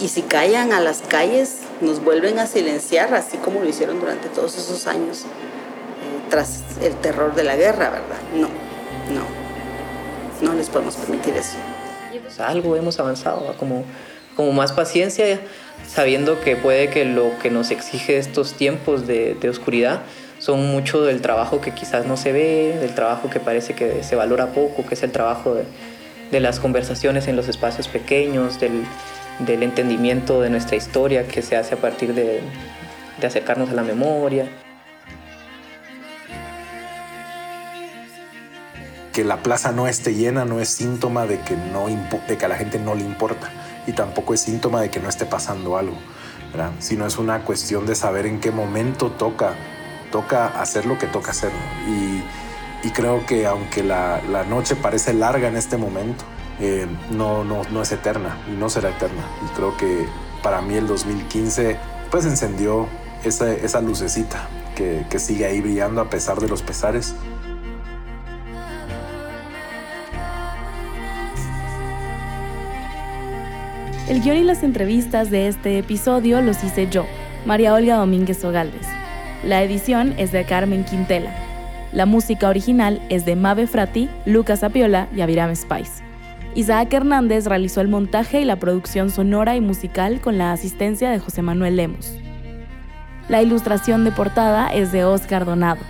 Y 0.00 0.08
si 0.08 0.22
callan 0.22 0.72
a 0.72 0.80
las 0.80 1.00
calles, 1.02 1.60
nos 1.80 2.02
vuelven 2.04 2.38
a 2.38 2.46
silenciar, 2.46 3.14
así 3.14 3.38
como 3.38 3.60
lo 3.60 3.68
hicieron 3.68 4.00
durante 4.00 4.28
todos 4.28 4.58
esos 4.58 4.86
años, 4.86 5.22
eh, 5.22 6.26
tras 6.28 6.62
el 6.82 6.94
terror 6.96 7.34
de 7.34 7.44
la 7.44 7.56
guerra, 7.56 7.90
¿verdad? 7.90 8.18
No, 8.34 8.48
no 9.14 9.43
no 10.40 10.54
les 10.54 10.68
podemos 10.68 10.96
permitir 10.96 11.34
eso. 11.36 11.56
algo 12.42 12.76
hemos 12.76 12.98
avanzado, 13.00 13.54
como, 13.58 13.84
como 14.36 14.52
más 14.52 14.72
paciencia, 14.72 15.40
sabiendo 15.86 16.40
que 16.40 16.56
puede 16.56 16.90
que 16.90 17.04
lo 17.04 17.38
que 17.42 17.50
nos 17.50 17.70
exige 17.70 18.18
estos 18.18 18.54
tiempos 18.54 19.06
de, 19.06 19.34
de 19.34 19.48
oscuridad 19.48 20.00
son 20.38 20.66
mucho 20.66 21.02
del 21.02 21.22
trabajo 21.22 21.60
que 21.60 21.70
quizás 21.72 22.06
no 22.06 22.16
se 22.16 22.32
ve, 22.32 22.76
del 22.80 22.94
trabajo 22.94 23.30
que 23.30 23.40
parece 23.40 23.74
que 23.74 24.02
se 24.02 24.16
valora 24.16 24.48
poco, 24.48 24.84
que 24.86 24.94
es 24.94 25.02
el 25.02 25.12
trabajo 25.12 25.54
de, 25.54 25.64
de 26.30 26.40
las 26.40 26.60
conversaciones 26.60 27.28
en 27.28 27.36
los 27.36 27.48
espacios 27.48 27.88
pequeños, 27.88 28.60
del, 28.60 28.84
del 29.38 29.62
entendimiento 29.62 30.40
de 30.40 30.50
nuestra 30.50 30.76
historia 30.76 31.26
que 31.26 31.42
se 31.42 31.56
hace 31.56 31.74
a 31.74 31.78
partir 31.78 32.14
de, 32.14 32.40
de 33.20 33.26
acercarnos 33.26 33.70
a 33.70 33.74
la 33.74 33.82
memoria. 33.82 34.48
Que 39.14 39.24
la 39.24 39.42
plaza 39.42 39.72
no 39.72 39.88
esté 39.88 40.14
llena 40.14 40.44
no 40.44 40.60
es 40.60 40.68
síntoma 40.68 41.24
de 41.24 41.40
que, 41.40 41.56
no, 41.56 41.86
de 41.86 42.36
que 42.36 42.44
a 42.44 42.48
la 42.48 42.56
gente 42.56 42.78
no 42.78 42.94
le 42.94 43.04
importa 43.04 43.50
y 43.86 43.92
tampoco 43.92 44.34
es 44.34 44.40
síntoma 44.40 44.80
de 44.80 44.90
que 44.90 45.00
no 45.00 45.08
esté 45.08 45.26
pasando 45.26 45.76
algo, 45.76 45.96
¿verdad? 46.52 46.72
sino 46.78 47.06
es 47.06 47.18
una 47.18 47.40
cuestión 47.44 47.86
de 47.86 47.94
saber 47.94 48.26
en 48.26 48.40
qué 48.40 48.50
momento 48.50 49.10
toca, 49.10 49.54
toca 50.10 50.46
hacer 50.60 50.86
lo 50.86 50.98
que 50.98 51.06
toca 51.06 51.30
hacer. 51.32 51.50
Y, 51.88 52.22
creo 52.90 53.24
que 53.24 53.46
aunque 53.46 53.82
la, 53.82 54.20
la, 54.30 54.44
noche 54.44 54.76
parece 54.76 55.14
larga 55.14 55.48
en 55.48 55.56
este 55.56 55.78
momento, 55.78 56.24
eh, 56.60 56.86
no, 57.10 57.42
no, 57.42 57.62
no 57.70 57.82
es 57.82 57.90
eterna 57.92 58.36
y 58.46 58.52
no 58.52 58.68
será 58.68 58.90
eterna. 58.90 59.24
Y 59.44 59.56
creo 59.56 59.74
que 59.78 60.06
para 60.42 60.60
mí 60.60 60.74
el 60.74 60.86
2015 60.86 61.78
pues 62.10 62.26
encendió 62.26 62.86
esa, 63.24 63.50
esa 63.52 63.80
lucecita 63.80 64.48
que, 64.76 65.06
que 65.08 65.18
sigue 65.18 65.46
ahí 65.46 65.62
brillando 65.62 66.02
a 66.02 66.10
pesar 66.10 66.40
de 66.40 66.46
los 66.46 66.62
pesares. 66.62 67.14
El 74.06 74.20
guion 74.20 74.36
y 74.36 74.42
las 74.42 74.62
entrevistas 74.62 75.30
de 75.30 75.48
este 75.48 75.78
episodio 75.78 76.42
los 76.42 76.62
hice 76.62 76.88
yo, 76.90 77.06
María 77.46 77.72
Olga 77.72 77.96
Domínguez 77.96 78.44
Ogaldes. 78.44 78.86
La 79.42 79.62
edición 79.62 80.12
es 80.18 80.30
de 80.30 80.44
Carmen 80.44 80.84
Quintela. 80.84 81.34
La 81.90 82.04
música 82.04 82.50
original 82.50 83.00
es 83.08 83.24
de 83.24 83.34
Mabe 83.34 83.66
Frati, 83.66 84.10
Lucas 84.26 84.62
Apiola 84.62 85.08
y 85.16 85.22
Aviram 85.22 85.56
Spice. 85.56 86.04
Isaac 86.54 86.92
Hernández 86.92 87.46
realizó 87.46 87.80
el 87.80 87.88
montaje 87.88 88.42
y 88.42 88.44
la 88.44 88.56
producción 88.56 89.08
sonora 89.08 89.56
y 89.56 89.62
musical 89.62 90.20
con 90.20 90.36
la 90.36 90.52
asistencia 90.52 91.10
de 91.10 91.18
José 91.18 91.40
Manuel 91.40 91.76
Lemos. 91.76 92.14
La 93.30 93.40
ilustración 93.40 94.04
de 94.04 94.12
portada 94.12 94.68
es 94.68 94.92
de 94.92 95.04
Oscar 95.04 95.46
Donado. 95.46 95.80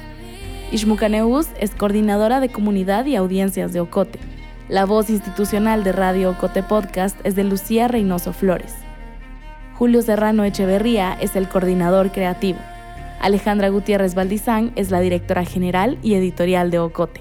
Ishmucaneus 0.70 1.48
es 1.58 1.72
coordinadora 1.72 2.38
de 2.38 2.48
comunidad 2.48 3.06
y 3.06 3.16
audiencias 3.16 3.72
de 3.72 3.80
Ocote. 3.80 4.20
La 4.68 4.86
voz 4.86 5.10
institucional 5.10 5.84
de 5.84 5.92
Radio 5.92 6.30
Ocote 6.30 6.62
Podcast 6.62 7.18
es 7.22 7.36
de 7.36 7.44
Lucía 7.44 7.86
Reynoso 7.86 8.32
Flores. 8.32 8.74
Julio 9.74 10.00
Serrano 10.00 10.42
Echeverría 10.42 11.18
es 11.20 11.36
el 11.36 11.50
coordinador 11.50 12.10
creativo. 12.12 12.58
Alejandra 13.20 13.68
Gutiérrez 13.68 14.14
Valdizán 14.14 14.72
es 14.74 14.90
la 14.90 15.00
directora 15.00 15.44
general 15.44 15.98
y 16.02 16.14
editorial 16.14 16.70
de 16.70 16.78
Ocote. 16.78 17.20